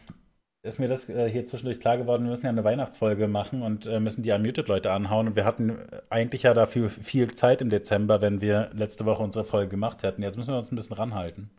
[0.63, 3.85] ist mir das äh, hier zwischendurch klar geworden, wir müssen ja eine Weihnachtsfolge machen und
[3.85, 5.27] äh, müssen die Unmuted-Leute anhauen.
[5.27, 9.45] Und wir hatten eigentlich ja dafür viel Zeit im Dezember, wenn wir letzte Woche unsere
[9.45, 10.23] Folge gemacht hätten.
[10.23, 11.49] Jetzt müssen wir uns ein bisschen ranhalten.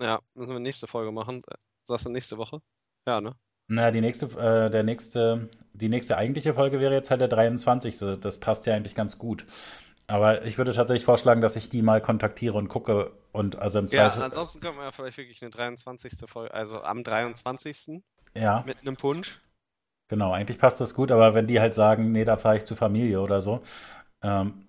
[0.00, 1.42] Ja, müssen wir nächste Folge machen.
[1.84, 2.60] Sagst du nächste Woche?
[3.06, 3.34] Ja, ne?
[3.68, 7.98] Na, die nächste, äh, der nächste, die nächste eigentliche Folge wäre jetzt halt der 23.
[8.20, 9.46] Das passt ja eigentlich ganz gut.
[10.06, 13.88] Aber ich würde tatsächlich vorschlagen, dass ich die mal kontaktiere und gucke und also im
[13.88, 14.18] Zweifel.
[14.20, 16.12] Ja, ansonsten können wir ja vielleicht wirklich eine 23.
[16.26, 18.02] Folge, also am 23.
[18.34, 18.64] Ja.
[18.66, 19.40] Mit einem Punsch.
[20.08, 22.76] Genau, eigentlich passt das gut, aber wenn die halt sagen, nee, da fahre ich zur
[22.76, 23.62] Familie oder so,
[24.22, 24.66] ähm,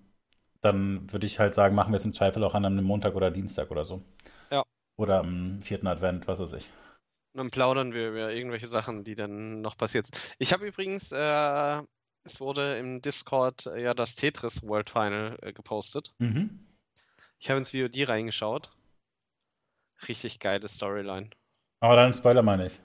[0.62, 3.30] dann würde ich halt sagen, machen wir es im Zweifel auch an einem Montag oder
[3.30, 4.02] Dienstag oder so.
[4.50, 4.62] Ja.
[4.96, 6.70] Oder am vierten Advent, was weiß ich.
[7.34, 10.34] Und dann plaudern wir über irgendwelche Sachen, die dann noch passiert sind.
[10.38, 11.82] Ich habe übrigens, äh,
[12.24, 16.14] es wurde im Discord äh, ja das Tetris World Final äh, gepostet.
[16.18, 16.66] Mhm.
[17.38, 18.70] Ich habe ins VOD reingeschaut.
[20.08, 21.30] Richtig geile Storyline.
[21.80, 22.80] Aber dann spoiler mal nicht.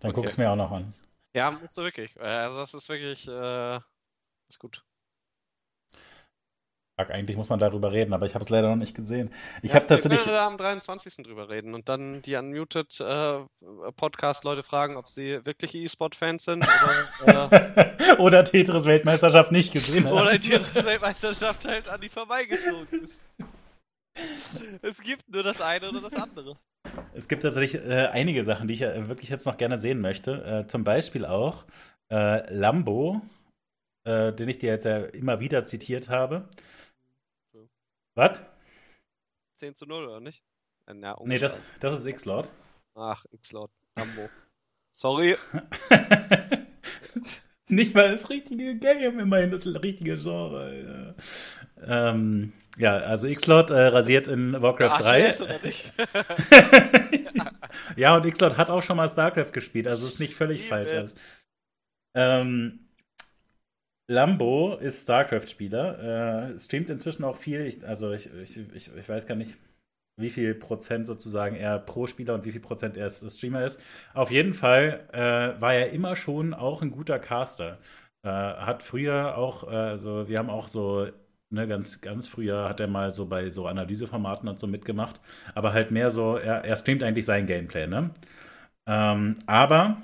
[0.00, 0.20] Dann okay.
[0.20, 0.94] guck es mir auch noch an.
[1.34, 2.16] Ja, musst du wirklich.
[2.16, 3.76] Äh, also das ist wirklich, äh,
[4.48, 4.82] ist gut.
[7.08, 9.32] Eigentlich muss man darüber reden, aber ich habe es leider noch nicht gesehen.
[9.62, 10.26] Ich ja, habe tatsächlich.
[10.26, 11.24] Wir da am 23.
[11.24, 13.40] drüber reden und dann die Unmuted äh,
[13.96, 16.68] Podcast-Leute fragen, ob sie wirklich E-Sport-Fans sind
[17.22, 20.18] oder, äh, oder Tetris Weltmeisterschaft nicht gesehen haben.
[20.18, 23.20] Oder Tetris Weltmeisterschaft halt an die vorbeigezogen ist.
[24.82, 26.56] es gibt nur das eine oder das andere.
[27.12, 30.44] Es gibt tatsächlich äh, einige Sachen, die ich äh, wirklich jetzt noch gerne sehen möchte.
[30.44, 31.64] Äh, zum Beispiel auch
[32.10, 33.20] äh, Lambo,
[34.04, 36.48] äh, den ich dir jetzt ja immer wieder zitiert habe.
[37.52, 37.68] So.
[38.14, 38.40] Was?
[39.56, 40.42] 10 zu 0, oder nicht?
[40.86, 42.50] Äh, na, nee, das, das ist X-Lord.
[42.94, 43.70] Ach, X-Lord.
[43.96, 44.28] Lambo.
[44.92, 45.36] Sorry.
[47.68, 51.14] nicht mal das richtige Game, immerhin das richtige Genre.
[51.86, 52.10] Ja.
[52.10, 55.40] Ähm, ja, also X-Lord äh, rasiert in Warcraft Ach, 3.
[55.40, 55.92] Oder nicht?
[57.96, 60.92] ja, und X-Lord hat auch schon mal StarCraft gespielt, also ist nicht völlig falsch.
[60.92, 61.14] Also,
[62.16, 62.88] ähm,
[64.08, 69.26] Lambo ist StarCraft-Spieler, äh, streamt inzwischen auch viel, ich, also ich, ich, ich, ich, weiß
[69.26, 69.58] gar nicht,
[70.18, 73.80] wie viel Prozent sozusagen er Pro-Spieler und wie viel Prozent er Streamer ist.
[74.14, 77.78] Auf jeden Fall äh, war er immer schon auch ein guter Caster.
[78.22, 81.08] Äh, hat früher auch, also wir haben auch so
[81.52, 85.20] Ne, ganz, ganz früher hat er mal so bei so Analyseformaten und so mitgemacht,
[85.54, 88.10] aber halt mehr so, er, er streamt eigentlich sein Gameplay, ne?
[88.86, 89.98] Ähm, aber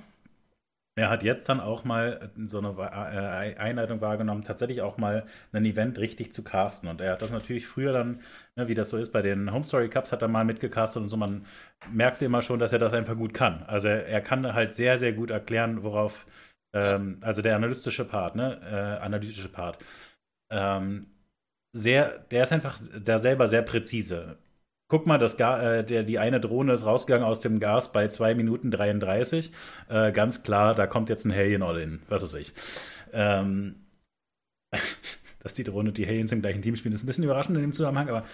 [0.98, 5.64] er hat jetzt dann auch mal so eine äh, Einleitung wahrgenommen, tatsächlich auch mal ein
[5.66, 6.88] Event richtig zu casten.
[6.88, 8.20] Und er hat das natürlich früher dann,
[8.56, 11.08] ne, wie das so ist, bei den Home Story Cups hat er mal mitgecastet und
[11.10, 11.18] so.
[11.18, 11.44] Man
[11.92, 13.62] merkte immer schon, dass er das einfach gut kann.
[13.64, 16.26] Also er, er kann halt sehr, sehr gut erklären, worauf,
[16.74, 19.78] ähm, also der analytische Part, ne, äh, analytische Part.
[20.50, 21.06] Ähm,
[21.76, 24.38] sehr, der ist einfach der selber sehr präzise.
[24.88, 28.08] Guck mal, das Ga äh, der, die eine Drohne ist rausgegangen aus dem Gas bei
[28.08, 29.52] 2 Minuten 33.
[29.88, 32.52] Äh, ganz klar, da kommt jetzt ein Helien All-In, was weiß ich.
[33.12, 33.86] Ähm,
[35.40, 37.62] dass die Drohne und die Haliens im gleichen Team spielen, ist ein bisschen überraschend in
[37.62, 38.24] dem Zusammenhang, aber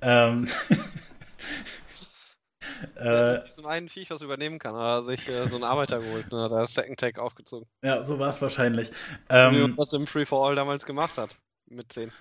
[0.00, 0.48] ähm,
[2.96, 6.48] äh, zum einen Viech, was übernehmen kann, oder sich äh, so einen Arbeiter geholt, ne,
[6.48, 7.68] da Second Tag aufgezogen.
[7.82, 8.90] Ja, so war es wahrscheinlich.
[9.28, 11.36] Ähm, was im Free for All damals gemacht hat,
[11.66, 12.12] mit 10.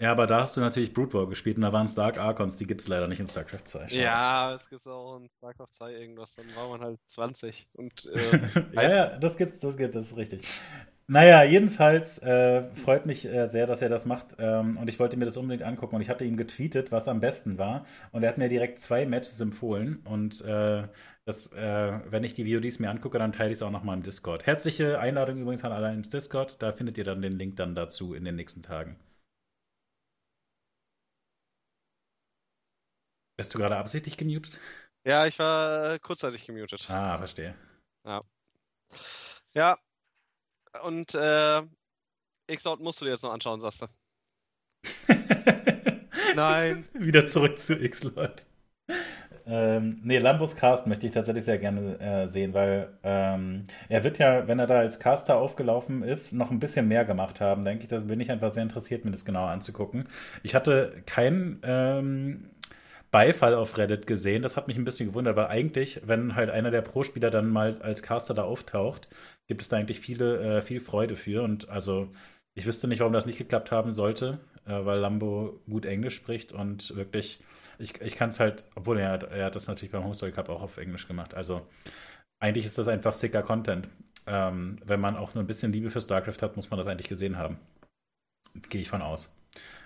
[0.00, 2.66] Ja, aber da hast du natürlich Brood War gespielt und da waren Stark Archons, die
[2.66, 3.88] gibt es leider nicht in StarCraft 2.
[3.88, 4.00] Schade.
[4.00, 8.40] Ja, es gibt auch in StarCraft 2 irgendwas, dann war man halt 20 und äh,
[8.74, 10.46] Ja, ja, das gibt's, das gibt das ist richtig.
[11.10, 14.26] Naja, jedenfalls äh, freut mich äh, sehr, dass er das macht.
[14.38, 15.96] Ähm, und ich wollte mir das unbedingt angucken.
[15.96, 17.86] Und ich hatte ihm getweetet, was am besten war.
[18.12, 20.02] Und er hat mir direkt zwei Matches empfohlen.
[20.04, 20.82] Und äh,
[21.24, 24.02] das, äh, wenn ich die VODs mir angucke, dann teile ich es auch nochmal im
[24.02, 24.44] Discord.
[24.46, 26.62] Herzliche Einladung übrigens an alle ins Discord.
[26.62, 28.96] Da findet ihr dann den Link dann dazu in den nächsten Tagen.
[33.38, 34.58] Bist du gerade absichtlich gemutet?
[35.04, 36.90] Ja, ich war äh, kurzzeitig gemutet.
[36.90, 37.54] Ah, verstehe.
[38.04, 38.22] Ja.
[39.54, 39.78] Ja.
[40.82, 41.62] Und äh,
[42.48, 43.86] X-Out musst du dir jetzt noch anschauen, sagst du.
[46.34, 46.88] Nein.
[46.94, 48.44] Wieder zurück zu X-Lord.
[49.46, 54.18] Ähm, nee, Lambos Cast möchte ich tatsächlich sehr gerne äh, sehen, weil ähm, er wird
[54.18, 57.84] ja, wenn er da als Caster aufgelaufen ist, noch ein bisschen mehr gemacht haben, denke
[57.84, 57.88] ich.
[57.88, 60.08] Da bin ich einfach sehr interessiert, mir das genauer anzugucken.
[60.42, 62.50] Ich hatte kein ähm,
[63.10, 64.42] Beifall auf Reddit gesehen.
[64.42, 67.80] Das hat mich ein bisschen gewundert, weil eigentlich, wenn halt einer der Pro-Spieler dann mal
[67.80, 69.08] als Caster da auftaucht,
[69.46, 71.42] gibt es da eigentlich viele, äh, viel Freude für.
[71.42, 72.08] Und also,
[72.54, 76.52] ich wüsste nicht, warum das nicht geklappt haben sollte, äh, weil Lambo gut Englisch spricht
[76.52, 77.40] und wirklich,
[77.78, 80.62] ich, ich kann es halt, obwohl er, er hat das natürlich beim Homestory Cup auch
[80.62, 81.34] auf Englisch gemacht.
[81.34, 81.66] Also,
[82.40, 83.88] eigentlich ist das einfach sicker Content.
[84.26, 87.08] Ähm, wenn man auch nur ein bisschen Liebe für StarCraft hat, muss man das eigentlich
[87.08, 87.58] gesehen haben.
[88.68, 89.34] Gehe ich von aus.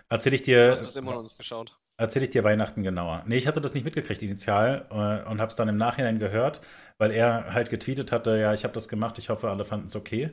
[0.09, 0.73] Erzähl ich dir.
[0.73, 1.79] Du hast es immer noch nicht geschaut.
[1.99, 3.23] Erzähle ich dir Weihnachten genauer.
[3.27, 6.61] Nee, ich hatte das nicht mitgekriegt initial äh, und habe es dann im Nachhinein gehört,
[6.99, 9.97] weil er halt getweetet hatte, ja, ich habe das gemacht, ich hoffe, alle fanden es
[9.97, 10.33] okay.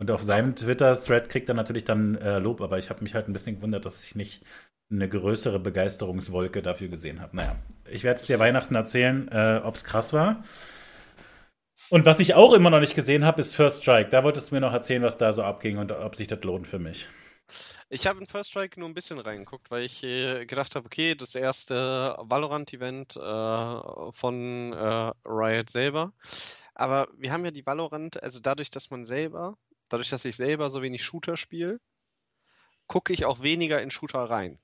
[0.00, 3.28] Und auf seinem Twitter-Thread kriegt er natürlich dann äh, Lob, aber ich habe mich halt
[3.28, 4.44] ein bisschen gewundert, dass ich nicht
[4.90, 7.36] eine größere Begeisterungswolke dafür gesehen habe.
[7.36, 7.56] Naja,
[7.90, 10.44] ich werde es dir Weihnachten erzählen, äh, ob es krass war.
[11.90, 14.10] Und was ich auch immer noch nicht gesehen habe, ist First Strike.
[14.10, 16.68] Da wolltest du mir noch erzählen, was da so abging und ob sich das lohnt
[16.68, 17.08] für mich.
[17.90, 21.14] Ich habe in First Strike nur ein bisschen reingeguckt, weil ich äh, gedacht habe, okay,
[21.14, 26.12] das erste Valorant-Event äh, von äh, Riot selber.
[26.74, 29.56] Aber wir haben ja die Valorant, also dadurch, dass man selber,
[29.88, 31.80] dadurch, dass ich selber so wenig Shooter spiele,
[32.88, 34.56] gucke ich auch weniger in Shooter rein.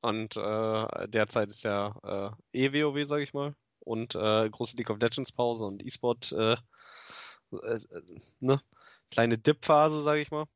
[0.00, 5.00] Und äh, derzeit ist ja äh, EWoW, sage ich mal, und äh, große League of
[5.00, 6.56] Legends Pause und E-Sport, äh,
[7.52, 7.80] äh,
[8.38, 8.62] ne,
[9.10, 10.46] kleine Dip-Phase, sage ich mal.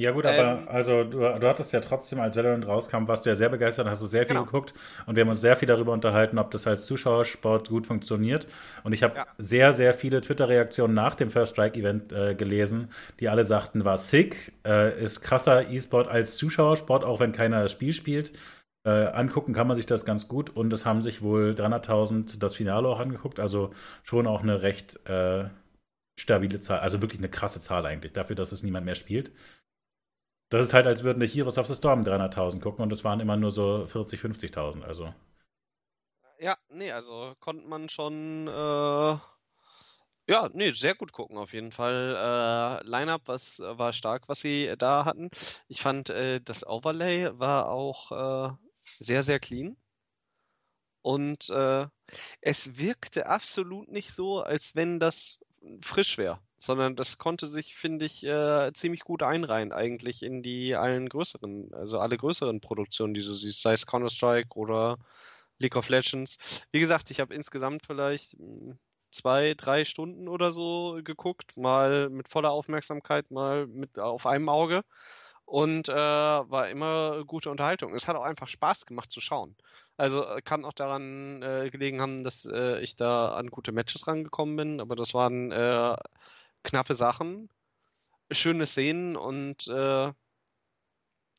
[0.00, 3.30] Ja gut, aber ähm, also du, du hattest ja trotzdem, als Valorant rauskam, warst du
[3.30, 4.46] ja sehr begeistert, hast du sehr viel genau.
[4.46, 4.72] geguckt
[5.04, 8.46] und wir haben uns sehr viel darüber unterhalten, ob das als Zuschauersport gut funktioniert.
[8.82, 9.26] Und ich habe ja.
[9.36, 12.88] sehr, sehr viele Twitter-Reaktionen nach dem First Strike-Event äh, gelesen,
[13.20, 17.72] die alle sagten, war sick, äh, ist krasser E-Sport als Zuschauersport, auch wenn keiner das
[17.72, 18.32] Spiel spielt.
[18.86, 22.54] Äh, angucken kann man sich das ganz gut und es haben sich wohl 300.000 das
[22.54, 25.44] Finale auch angeguckt, also schon auch eine recht äh,
[26.18, 29.30] stabile Zahl, also wirklich eine krasse Zahl eigentlich, dafür, dass es niemand mehr spielt.
[30.50, 33.20] Das ist halt, als würden die Heroes of the Storm 300.000 gucken und es waren
[33.20, 35.14] immer nur so 40, 50.000, also.
[36.40, 39.16] Ja, nee, also konnte man schon, äh,
[40.26, 42.16] ja, nee, sehr gut gucken auf jeden Fall.
[42.82, 45.30] Äh, Line-Up was, war stark, was sie da hatten.
[45.68, 48.10] Ich fand, äh, das Overlay war auch
[48.50, 48.52] äh,
[48.98, 49.76] sehr, sehr clean.
[51.02, 51.86] Und äh,
[52.40, 55.38] es wirkte absolut nicht so, als wenn das
[55.80, 60.76] frisch wäre sondern das konnte sich, finde ich, äh, ziemlich gut einreihen eigentlich in die
[60.76, 64.98] allen größeren, also alle größeren Produktionen, die du siehst, sei es Counter-Strike oder
[65.58, 66.38] League of Legends.
[66.70, 68.78] Wie gesagt, ich habe insgesamt vielleicht hm,
[69.10, 74.82] zwei, drei Stunden oder so geguckt, mal mit voller Aufmerksamkeit, mal mit auf einem Auge
[75.46, 77.94] und äh, war immer gute Unterhaltung.
[77.94, 79.56] Es hat auch einfach Spaß gemacht zu schauen.
[79.96, 84.06] Also äh, kann auch daran äh, gelegen haben, dass äh, ich da an gute Matches
[84.06, 85.96] rangekommen bin, aber das waren äh,
[86.62, 87.48] knappe Sachen,
[88.30, 90.12] schöne Szenen und äh,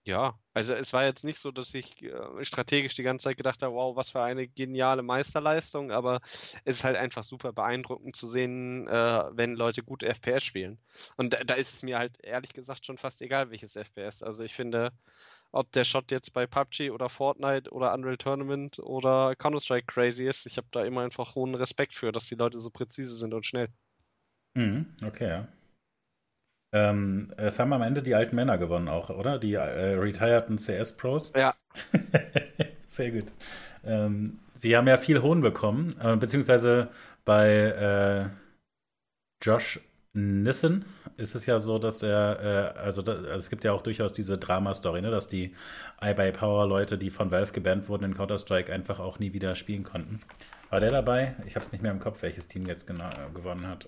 [0.04, 3.62] ja, also es war jetzt nicht so, dass ich äh, strategisch die ganze Zeit gedacht
[3.62, 6.22] habe, wow, was für eine geniale Meisterleistung, aber
[6.66, 10.80] es ist halt einfach super beeindruckend zu sehen, äh, wenn Leute gut FPS spielen.
[11.18, 14.24] Und da, da, ist es mir halt ehrlich gesagt schon fast egal, welches FPS.
[14.24, 14.92] Also ich finde,
[15.52, 20.48] ob der Shot jetzt bei PUBG oder Fortnite oder Unreal Tournament oder Counter-Strike crazy ist,
[20.48, 23.46] ich habe da immer einfach hohen Respekt für, dass die Leute so präzise sind und
[23.46, 23.70] schnell.
[24.56, 25.48] Mhm, okay, ja.
[26.74, 29.40] Ähm, es haben am Ende die alten Männer gewonnen auch, oder?
[29.40, 31.34] Die äh, retireden CS-Pros.
[31.36, 31.54] Ja.
[32.86, 33.26] Sehr gut.
[33.84, 36.90] Ähm, sie haben ja viel Hohn bekommen, äh, beziehungsweise
[37.26, 38.30] bei äh,
[39.44, 39.80] Josh
[40.14, 40.86] Nissen
[41.18, 44.12] ist es ja so, dass er, äh, also, da, also, es gibt ja auch durchaus
[44.12, 45.56] diese Drama-Story, ne, dass die
[46.02, 50.20] iBuy-Power-Leute, die von Valve gebannt wurden in Counter-Strike, einfach auch nie wieder spielen konnten.
[50.70, 51.36] War der dabei?
[51.46, 53.88] Ich habe es nicht mehr im Kopf, welches Team jetzt genau gewonnen hat.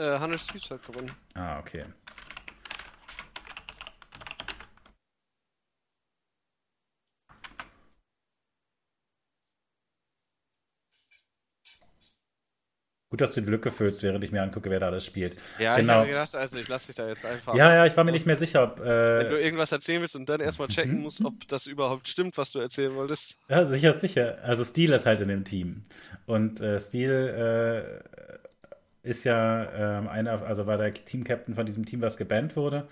[0.00, 1.14] Äh, hat gewonnen.
[1.34, 1.84] Ah, okay.
[13.10, 15.36] Gut, dass du die Lücke füllst, während ich mir angucke, wer da alles spielt.
[15.58, 15.92] Ja, genau.
[15.94, 17.56] ich habe gedacht, also ich lasse dich da jetzt einfach.
[17.56, 18.78] Ja, ja, ich war mir nicht mehr sicher, ob.
[18.78, 21.02] Wenn Äh, du irgendwas erzählen willst und dann erstmal checken Mhm.
[21.02, 23.36] musst, ob das überhaupt stimmt, was du erzählen wolltest.
[23.48, 24.38] ja, sicher, sicher.
[24.44, 25.82] Also Steel ist halt in dem Team.
[26.26, 28.39] Und äh, Steel äh,
[29.02, 32.88] ist ja ähm, einer, also war der Team-Captain von diesem Team, was gebannt wurde.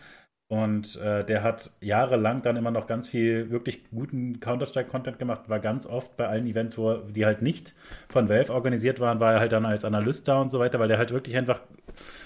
[0.51, 5.61] Und äh, der hat jahrelang dann immer noch ganz viel wirklich guten Counter-Strike-Content gemacht, war
[5.61, 7.75] ganz oft bei allen Events, wo die halt nicht
[8.09, 10.89] von Valve organisiert waren, war er halt dann als Analyst da und so weiter, weil
[10.89, 11.61] der halt wirklich einfach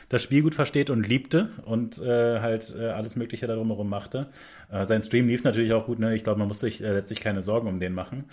[0.08, 4.28] das Spiel gut versteht und liebte und äh, halt äh, alles Mögliche darum herum machte.
[4.70, 6.14] Äh, sein Stream lief natürlich auch gut, ne?
[6.14, 8.26] Ich glaube, man muss sich äh, letztlich keine Sorgen um den machen.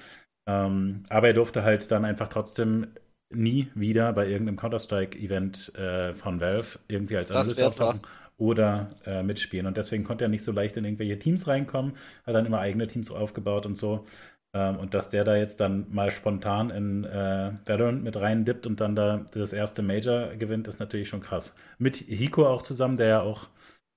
[0.48, 2.88] Ähm, aber er durfte halt dann einfach trotzdem
[3.32, 8.02] nie wieder bei irgendeinem Counter-Strike-Event äh, von Valve irgendwie als Analyst auftauchen
[8.38, 9.68] oder äh, mitspielen.
[9.68, 11.94] Und deswegen konnte er nicht so leicht in irgendwelche Teams reinkommen,
[12.26, 14.06] hat dann immer eigene Teams aufgebaut und so.
[14.54, 18.82] Ähm, und dass der da jetzt dann mal spontan in äh, Valorant mit reindippt und
[18.82, 21.56] dann da das erste Major gewinnt, ist natürlich schon krass.
[21.78, 23.48] Mit Hiko auch zusammen, der ja auch,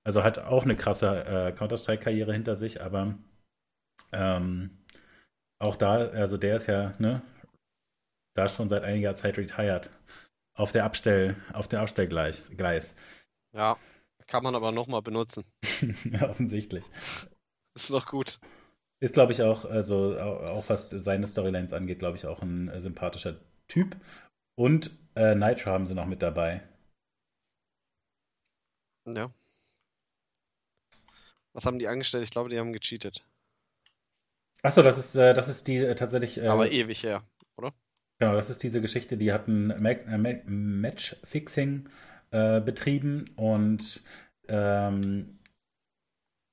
[0.04, 3.14] also hat auch eine krasse äh, Counter-Strike-Karriere hinter sich, aber
[4.12, 4.70] ähm,
[5.58, 7.22] auch da, also der ist ja, ne,
[8.34, 9.90] da schon seit einiger Zeit retired.
[10.54, 12.50] Auf der Abstell, auf der Abstellgleis.
[12.56, 12.96] Gleis.
[13.54, 13.78] Ja,
[14.26, 15.44] kann man aber nochmal benutzen.
[16.04, 16.84] ja, offensichtlich.
[17.74, 18.38] Ist noch gut.
[19.00, 23.40] Ist, glaube ich, auch, also auch, was seine Storylines angeht, glaube ich, auch ein sympathischer
[23.66, 23.96] Typ.
[24.54, 26.62] Und äh, Nitro haben sie noch mit dabei.
[29.06, 29.32] Ja.
[31.52, 32.24] Was haben die angestellt?
[32.24, 33.24] Ich glaube, die haben gecheatet.
[34.62, 36.38] Achso, das ist, äh, das ist die äh, tatsächlich.
[36.38, 37.24] Äh, Aber ewig her,
[37.56, 37.74] oder?
[38.22, 41.88] Genau, das ist diese Geschichte, die hatten äh, Ma Matchfixing
[42.30, 44.00] äh, betrieben und
[44.46, 45.40] ähm,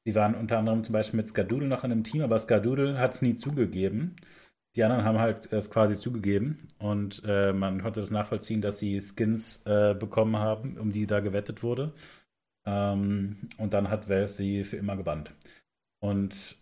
[0.04, 3.14] die waren unter anderem zum Beispiel mit Skadoodle noch in einem Team, aber Skadoodle hat
[3.14, 4.16] es nie zugegeben.
[4.76, 9.00] Die anderen haben halt es quasi zugegeben und äh, man konnte das nachvollziehen, dass sie
[9.00, 11.94] Skins äh, bekommen haben, um die da gewettet wurde.
[12.66, 15.32] Ähm, und dann hat Valve sie für immer gebannt.
[16.00, 16.56] Und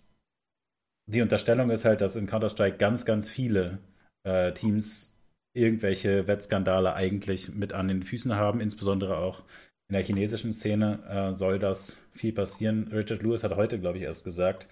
[1.06, 3.80] die Unterstellung ist halt, dass in Counter-Strike ganz, ganz viele
[4.28, 5.14] äh, Teams
[5.54, 9.44] irgendwelche Wettskandale eigentlich mit an den Füßen haben, insbesondere auch
[9.90, 12.90] in der chinesischen Szene äh, soll das viel passieren.
[12.90, 14.68] Richard Lewis hat heute, glaube ich, erst gesagt,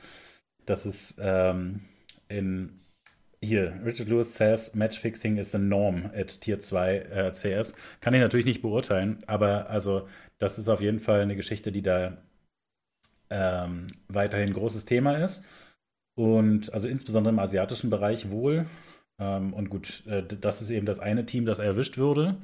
[0.66, 1.82] dass es ähm,
[2.28, 2.74] in
[3.42, 7.76] hier, Richard Lewis says Matchfixing is a norm at Tier 2 äh, CS.
[8.02, 10.08] Kann ich natürlich nicht beurteilen, aber also
[10.40, 12.18] das ist auf jeden Fall eine Geschichte, die da
[13.30, 15.46] ähm, weiterhin großes Thema ist.
[16.16, 18.66] Und also insbesondere im asiatischen Bereich wohl.
[19.20, 22.38] Ähm, und gut, äh, das ist eben das eine Team, das erwischt wurde.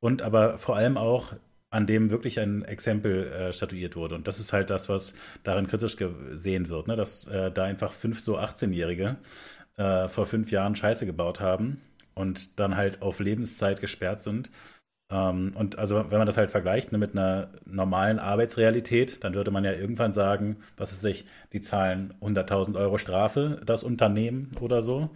[0.00, 1.32] Und aber vor allem auch,
[1.70, 4.14] an dem wirklich ein Exempel äh, statuiert wurde.
[4.14, 6.96] Und das ist halt das, was darin kritisch gesehen wird, ne?
[6.96, 9.16] dass äh, da einfach fünf so 18-Jährige
[9.76, 11.80] äh, vor fünf Jahren Scheiße gebaut haben
[12.14, 14.50] und dann halt auf Lebenszeit gesperrt sind.
[15.10, 19.50] Ähm, und also wenn man das halt vergleicht ne, mit einer normalen Arbeitsrealität, dann würde
[19.50, 24.82] man ja irgendwann sagen, was ist sich, die zahlen 100.000 Euro Strafe, das Unternehmen oder
[24.82, 25.10] so.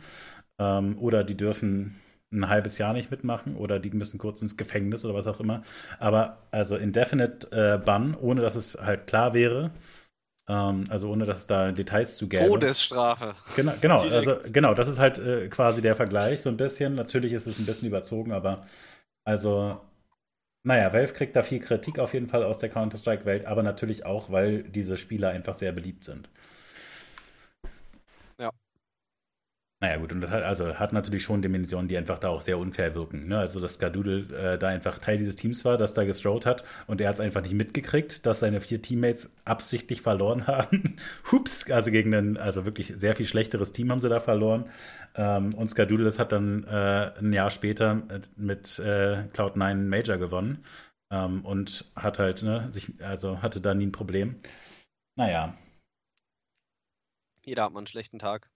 [0.62, 2.00] Ähm, oder die dürfen
[2.32, 5.62] ein halbes Jahr nicht mitmachen oder die müssen kurz ins Gefängnis oder was auch immer.
[5.98, 9.70] Aber also indefinite äh, Bann, ohne dass es halt klar wäre,
[10.48, 12.46] ähm, also ohne dass es da Details zu gäbe.
[12.46, 13.34] Todesstrafe.
[13.56, 14.28] Genau, genau, Direkt.
[14.28, 16.94] also genau, das ist halt äh, quasi der Vergleich so ein bisschen.
[16.94, 18.64] Natürlich ist es ein bisschen überzogen, aber
[19.24, 19.80] also
[20.64, 24.30] naja, Valve kriegt da viel Kritik auf jeden Fall aus der Counter-Strike-Welt, aber natürlich auch,
[24.30, 26.28] weil diese Spieler einfach sehr beliebt sind.
[28.38, 28.52] Ja.
[29.82, 32.56] Naja, gut, und das hat, also, hat natürlich schon Dimensionen, die einfach da auch sehr
[32.56, 33.26] unfair wirken.
[33.26, 33.40] Ne?
[33.40, 37.00] Also, dass Skadoodle äh, da einfach Teil dieses Teams war, das da gestrollt hat und
[37.00, 40.98] er hat es einfach nicht mitgekriegt, dass seine vier Teammates absichtlich verloren haben.
[41.32, 44.70] Hups, also gegen ein also wirklich sehr viel schlechteres Team haben sie da verloren.
[45.16, 48.02] Ähm, und Skadoodle das hat dann äh, ein Jahr später
[48.36, 50.64] mit, äh, Cloud9 einen Major gewonnen
[51.10, 54.36] ähm, und hat halt, ne, sich, also hatte da nie ein Problem.
[55.16, 55.56] Naja,
[57.44, 58.51] Jeder hat mal einen schlechten Tag.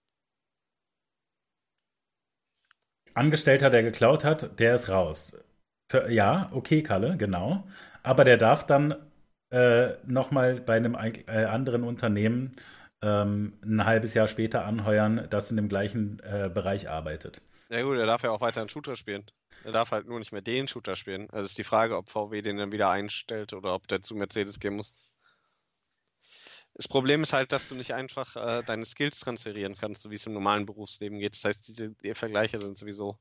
[3.17, 5.37] Angestellter, der geklaut hat, der ist raus.
[6.09, 7.67] Ja, okay, Kalle, genau.
[8.03, 8.95] Aber der darf dann
[9.51, 12.55] äh, nochmal bei einem äh, anderen Unternehmen
[13.01, 17.41] ähm, ein halbes Jahr später anheuern, das in dem gleichen äh, Bereich arbeitet.
[17.69, 19.25] Ja gut, er darf ja auch weiter einen Shooter spielen.
[19.63, 21.29] Er darf halt nur nicht mehr den Shooter spielen.
[21.31, 24.59] Also ist die Frage, ob VW den dann wieder einstellt oder ob der zu Mercedes
[24.59, 24.93] gehen muss.
[26.77, 30.15] Das Problem ist halt, dass du nicht einfach äh, deine Skills transferieren kannst, so wie
[30.15, 31.33] es im normalen Berufsleben geht.
[31.33, 33.17] Das heißt, diese die Vergleiche sind sowieso.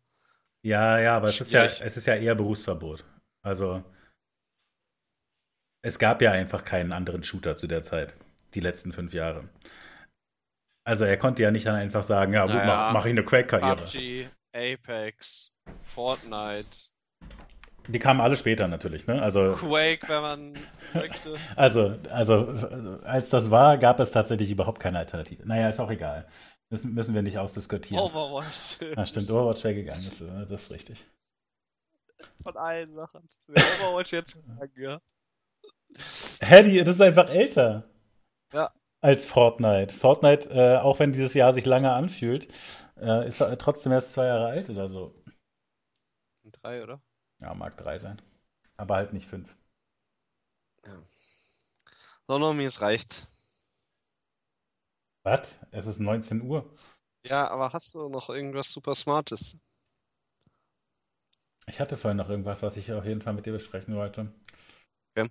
[0.62, 3.04] Ja, ja, aber es ist ja, es ist ja eher Berufsverbot.
[3.42, 3.82] Also
[5.82, 8.14] es gab ja einfach keinen anderen Shooter zu der Zeit,
[8.54, 9.48] die letzten fünf Jahre.
[10.84, 13.24] Also er konnte ja nicht dann einfach sagen, ja gut, Naja, mach, mach ich eine
[13.24, 13.84] Quake-Karriere.
[13.84, 15.50] PUBG, Apex,
[15.94, 16.90] Fortnite.
[17.88, 19.22] Die kamen alle später natürlich, ne?
[19.22, 20.52] Also, Quake, wenn man
[20.94, 21.34] möchte.
[21.56, 25.46] also, also, als das war, gab es tatsächlich überhaupt keine Alternative.
[25.46, 26.26] Naja, ist auch egal.
[26.70, 28.02] Müssen, müssen wir nicht ausdiskutieren.
[28.02, 28.78] Overwatch.
[28.96, 31.06] Na, stimmt, Overwatch wäre gegangen, das, äh, das ist richtig.
[32.42, 33.28] Von allen Sachen.
[33.46, 35.00] Wer Overwatch jetzt sagen, ja.
[36.62, 37.88] Die, das ist einfach älter.
[38.52, 38.72] Ja.
[39.00, 39.94] Als Fortnite.
[39.94, 42.48] Fortnite, äh, auch wenn dieses Jahr sich lange anfühlt,
[43.00, 45.14] äh, ist trotzdem erst zwei Jahre alt oder so.
[46.62, 47.00] Drei, oder?
[47.40, 48.20] Ja, mag drei sein.
[48.76, 49.56] Aber halt nicht fünf.
[52.28, 53.26] So, Nomi, es reicht.
[55.24, 55.58] Was?
[55.72, 56.74] Es ist 19 Uhr.
[57.26, 59.58] Ja, aber hast du noch irgendwas super Smartes?
[61.68, 64.32] Ich hatte vorhin noch irgendwas, was ich auf jeden Fall mit dir besprechen wollte.
[65.16, 65.30] Okay.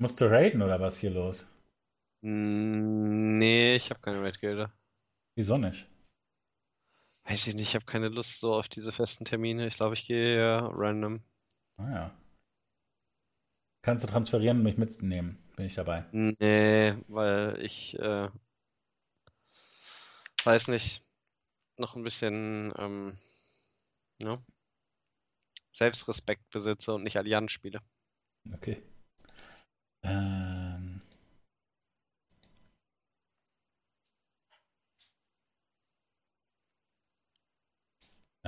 [0.00, 1.46] Musst du raiden oder was hier los?
[2.22, 4.72] Mm, Nee, ich habe keine Raid-Gelder.
[5.36, 5.88] Wieso nicht?
[7.28, 9.66] Weiß ich nicht, ich habe keine Lust so auf diese festen Termine.
[9.66, 11.20] Ich glaube, ich gehe ja random.
[11.76, 12.16] Naja.
[13.82, 15.38] Kannst du transferieren und mich mitnehmen?
[15.54, 16.06] Bin ich dabei.
[16.12, 18.30] Nee, weil ich äh,
[20.44, 21.02] weiß nicht,
[21.76, 23.18] noch ein bisschen ähm,
[24.22, 24.42] ne?
[25.72, 27.80] Selbstrespekt besitze und nicht Allianz spiele.
[28.54, 28.82] Okay.
[30.02, 30.47] Ähm.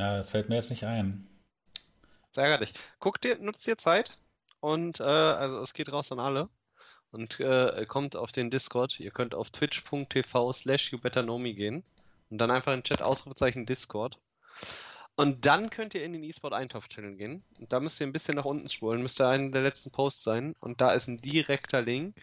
[0.01, 1.29] Ja, das fällt mir jetzt nicht ein.
[2.31, 2.73] Ist ärgerlich.
[3.01, 4.17] Guck dir, nutzt dir Zeit
[4.61, 6.49] und äh, also es geht raus an alle.
[7.11, 8.99] Und äh, kommt auf den Discord.
[8.99, 11.85] Ihr könnt auf twitch.tv slash youbetterknow.me gehen
[12.31, 14.19] und dann einfach in Chat Ausrufezeichen Discord.
[15.17, 17.45] Und dann könnt ihr in den eSport Eintopf-Channel gehen.
[17.59, 19.03] Und da müsst ihr ein bisschen nach unten spulen.
[19.03, 20.55] Müsste einer der letzten Posts sein.
[20.61, 22.17] Und da ist ein direkter Link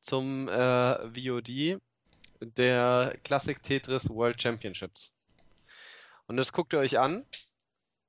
[0.00, 1.80] zum äh, VOD
[2.40, 5.12] der Classic Tetris World Championships.
[6.28, 7.24] Und das guckt ihr euch an.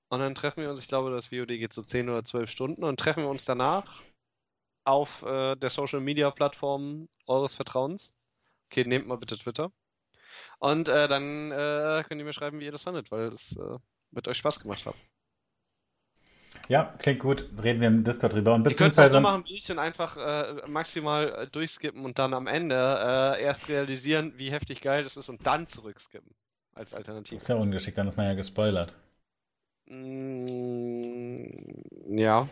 [0.10, 2.84] Und dann treffen wir uns, ich glaube, das VOD geht so 10 oder 12 Stunden.
[2.84, 4.02] Und treffen wir uns danach
[4.86, 8.14] auf äh, der Social Media Plattform eures Vertrauens.
[8.70, 9.72] Okay, nehmt mal bitte Twitter.
[10.60, 13.78] Und äh, dann äh, könnt ihr mir schreiben, wie ihr das fandet, weil es äh,
[14.12, 14.96] mit euch Spaß gemacht hat.
[16.70, 17.50] Ja, klingt gut.
[17.62, 18.54] Reden wir im Discord drüber.
[18.56, 19.20] Und Ihr könnt es so beziehungsweise.
[19.20, 22.76] machen wie ich und einfach äh, maximal äh, durchskippen und dann am Ende
[23.40, 26.36] erst realisieren, wie heftig geil das ist und dann zurückskippen
[26.78, 27.42] als Das Alternative.
[27.44, 28.94] ist ja ungeschickt, dann ist man ja gespoilert.
[29.90, 31.48] Mm,
[32.18, 32.48] ja.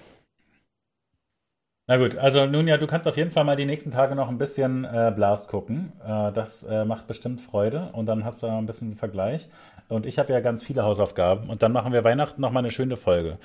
[1.88, 4.28] Na gut, also nun ja, du kannst auf jeden Fall mal die nächsten Tage noch
[4.28, 5.94] ein bisschen äh, Blast gucken.
[6.04, 9.48] Äh, das äh, macht bestimmt Freude und dann hast du ein bisschen Vergleich.
[9.88, 12.72] Und ich habe ja ganz viele Hausaufgaben und dann machen wir Weihnachten noch mal eine
[12.72, 13.38] schöne Folge.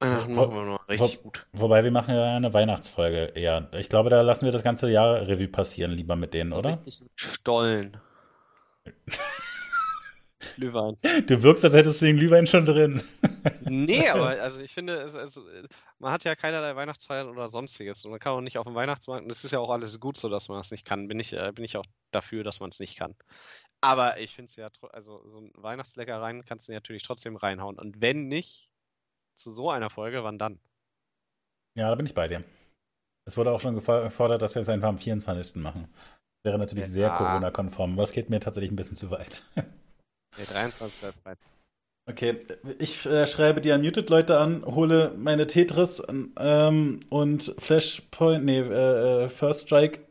[0.00, 1.46] Weihnachten Wo- machen wir noch richtig gut.
[1.52, 3.68] Wobei wir machen ja eine Weihnachtsfolge eher.
[3.72, 6.68] Ich glaube, da lassen wir das ganze Jahr Revue passieren, lieber mit denen, oder?
[6.70, 7.96] Richtig mit Stollen.
[10.54, 10.96] Glühwein.
[11.26, 13.02] Du wirkst, als hättest du den Glühwein schon drin.
[13.62, 15.40] Nee, aber also ich finde, es, es,
[15.98, 19.24] man hat ja keinerlei Weihnachtsfeiern oder sonstiges und man kann auch nicht auf dem Weihnachtsmarkt.
[19.24, 21.08] Und es ist ja auch alles gut so, dass man das nicht kann.
[21.08, 23.14] Bin ich, äh, bin ich auch dafür, dass man es nicht kann.
[23.80, 27.78] Aber ich finde es ja, also so ein Weihnachtsleckereien kannst du natürlich trotzdem reinhauen.
[27.78, 28.68] Und wenn nicht
[29.34, 30.58] zu so einer Folge, wann dann?
[31.74, 32.42] Ja, da bin ich bei dir.
[33.26, 35.56] Es wurde auch schon gefo- gefordert, dass wir es einfach am 24.
[35.62, 35.92] machen.
[36.42, 37.16] Wäre natürlich sehr Ja.
[37.18, 39.42] Corona-konform, aber es geht mir tatsächlich ein bisschen zu weit.
[40.36, 41.02] Nee, 23.
[41.02, 41.38] ist weit.
[42.08, 42.46] Okay,
[42.78, 46.00] ich äh, schreibe die Unmuted-Leute an, hole meine Tetris
[46.38, 50.06] ähm, und Flashpoint, nee, äh, äh, First Strike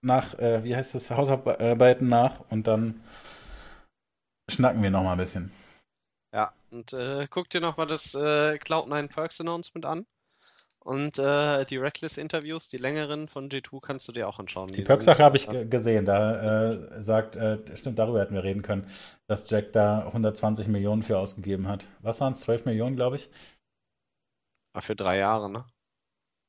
[0.00, 3.02] nach, äh, wie heißt das, Hausarbeiten nach und dann
[4.50, 5.52] schnacken wir noch mal ein bisschen.
[6.34, 10.06] Ja, und äh, guck dir nochmal das äh, Cloud9 Perks Announcement an.
[10.88, 14.68] Und äh, die Reckless-Interviews, die längeren von G2, kannst du dir auch anschauen.
[14.68, 18.62] Die Perk-Sache habe ich äh, gesehen, da äh, sagt, äh, stimmt, darüber hätten wir reden
[18.62, 18.88] können,
[19.26, 21.84] dass Jack da 120 Millionen für ausgegeben hat.
[22.00, 23.28] Was waren es, 12 Millionen, glaube ich?
[24.72, 25.66] Ah, Für drei Jahre, ne?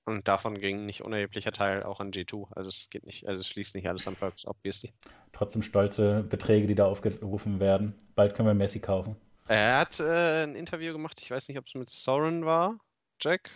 [0.05, 2.47] Und davon ging ein nicht unerheblicher Teil auch an G2.
[2.55, 4.93] Also es geht nicht, also es schließt nicht alles an Perks, obviously.
[5.33, 7.93] Trotzdem stolze Beträge, die da aufgerufen werden.
[8.15, 9.17] Bald können wir Messi kaufen.
[9.49, 12.79] Er hat äh, ein Interview gemacht, ich weiß nicht, ob es mit Soren war,
[13.19, 13.51] Jack.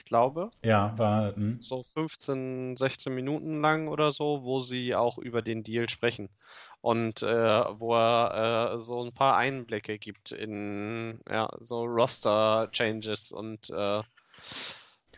[0.00, 0.48] Ich glaube.
[0.64, 1.58] Ja, war, hm.
[1.60, 6.30] So 15, 16 Minuten lang oder so, wo sie auch über den Deal sprechen.
[6.80, 13.68] Und äh, wo er äh, so ein paar Einblicke gibt in ja, so Roster-Changes und
[13.68, 13.98] äh,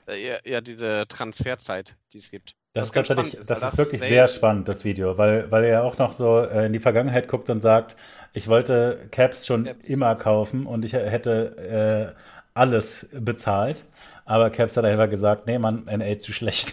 [0.09, 2.57] äh, ja, diese Transferzeit, die es gibt.
[2.75, 5.85] Das Was ist ist, das ist das wirklich sehr spannend, das Video, weil, weil er
[5.85, 7.95] auch noch so äh, in die Vergangenheit guckt und sagt,
[8.33, 9.89] ich wollte Caps schon Caps.
[9.89, 12.21] immer kaufen und ich hätte äh,
[12.55, 13.85] alles bezahlt.
[14.33, 16.73] Aber Caps hat einfach gesagt, nee, Mann, NA zu schlecht.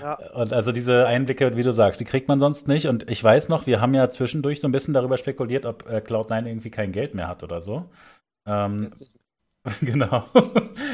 [0.00, 0.14] Ja.
[0.30, 2.86] Und also diese Einblicke, wie du sagst, die kriegt man sonst nicht.
[2.86, 5.98] Und ich weiß noch, wir haben ja zwischendurch so ein bisschen darüber spekuliert, ob äh,
[5.98, 7.90] Cloud9 irgendwie kein Geld mehr hat oder so.
[8.46, 8.90] Ähm,
[9.82, 10.24] genau,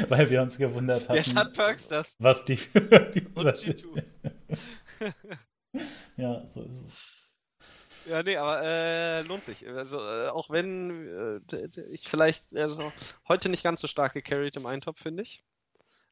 [0.09, 1.23] weil wir uns gewundert hatten.
[1.25, 2.13] Wer hat Perks das?
[2.19, 2.57] Was die,
[3.15, 3.65] die was
[6.17, 8.11] Ja, so ist es.
[8.11, 9.65] Ja, nee, aber äh, lohnt sich.
[9.65, 12.91] Also, äh, auch wenn äh, ich vielleicht also,
[13.29, 15.41] heute nicht ganz so stark gecarried im Eintopf, finde ich.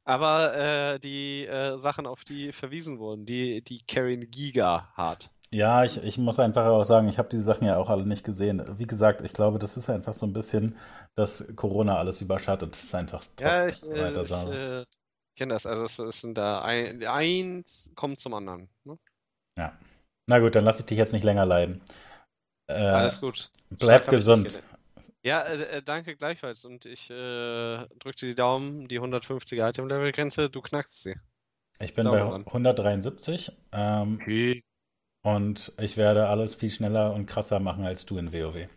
[0.10, 5.30] Aber äh, die äh, Sachen, auf die verwiesen wurden, die, die carryen Giga hart.
[5.52, 8.24] Ja, ich, ich muss einfach auch sagen, ich habe diese Sachen ja auch alle nicht
[8.24, 8.64] gesehen.
[8.78, 10.76] Wie gesagt, ich glaube, das ist einfach so ein bisschen,
[11.16, 12.74] dass Corona alles überschattet.
[12.74, 14.86] Das ist einfach ja, ich, äh, ich äh,
[15.36, 15.68] kenne das.
[15.68, 18.68] Also es, es sind da ein, eins kommt zum anderen.
[18.86, 18.98] Ne?
[19.60, 19.78] Ja.
[20.26, 21.82] Na gut, dann lasse ich dich jetzt nicht länger leiden.
[22.68, 23.52] Äh, Alles gut.
[23.70, 24.60] Bleib gesund.
[25.24, 26.66] Ja, äh, äh, danke gleichfalls.
[26.66, 31.16] Und ich äh, drücke dir die Daumen, die 150er Item-Level-Grenze, du knackst sie.
[31.80, 32.48] Ich bin Daumen bei an.
[32.48, 33.52] 173.
[33.72, 34.64] Ähm, okay.
[35.22, 38.70] Und ich werde alles viel schneller und krasser machen als du in WoW.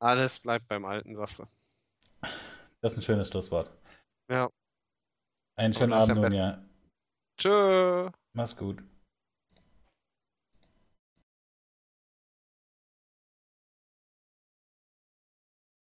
[0.00, 1.20] Alles bleibt beim Alten, du.
[1.20, 3.70] Das ist ein schönes Schlusswort.
[4.28, 4.50] Ja.
[5.56, 6.58] Einen schönen Abend, Dunja.
[7.36, 8.10] Tschö.
[8.32, 8.82] Mach's gut.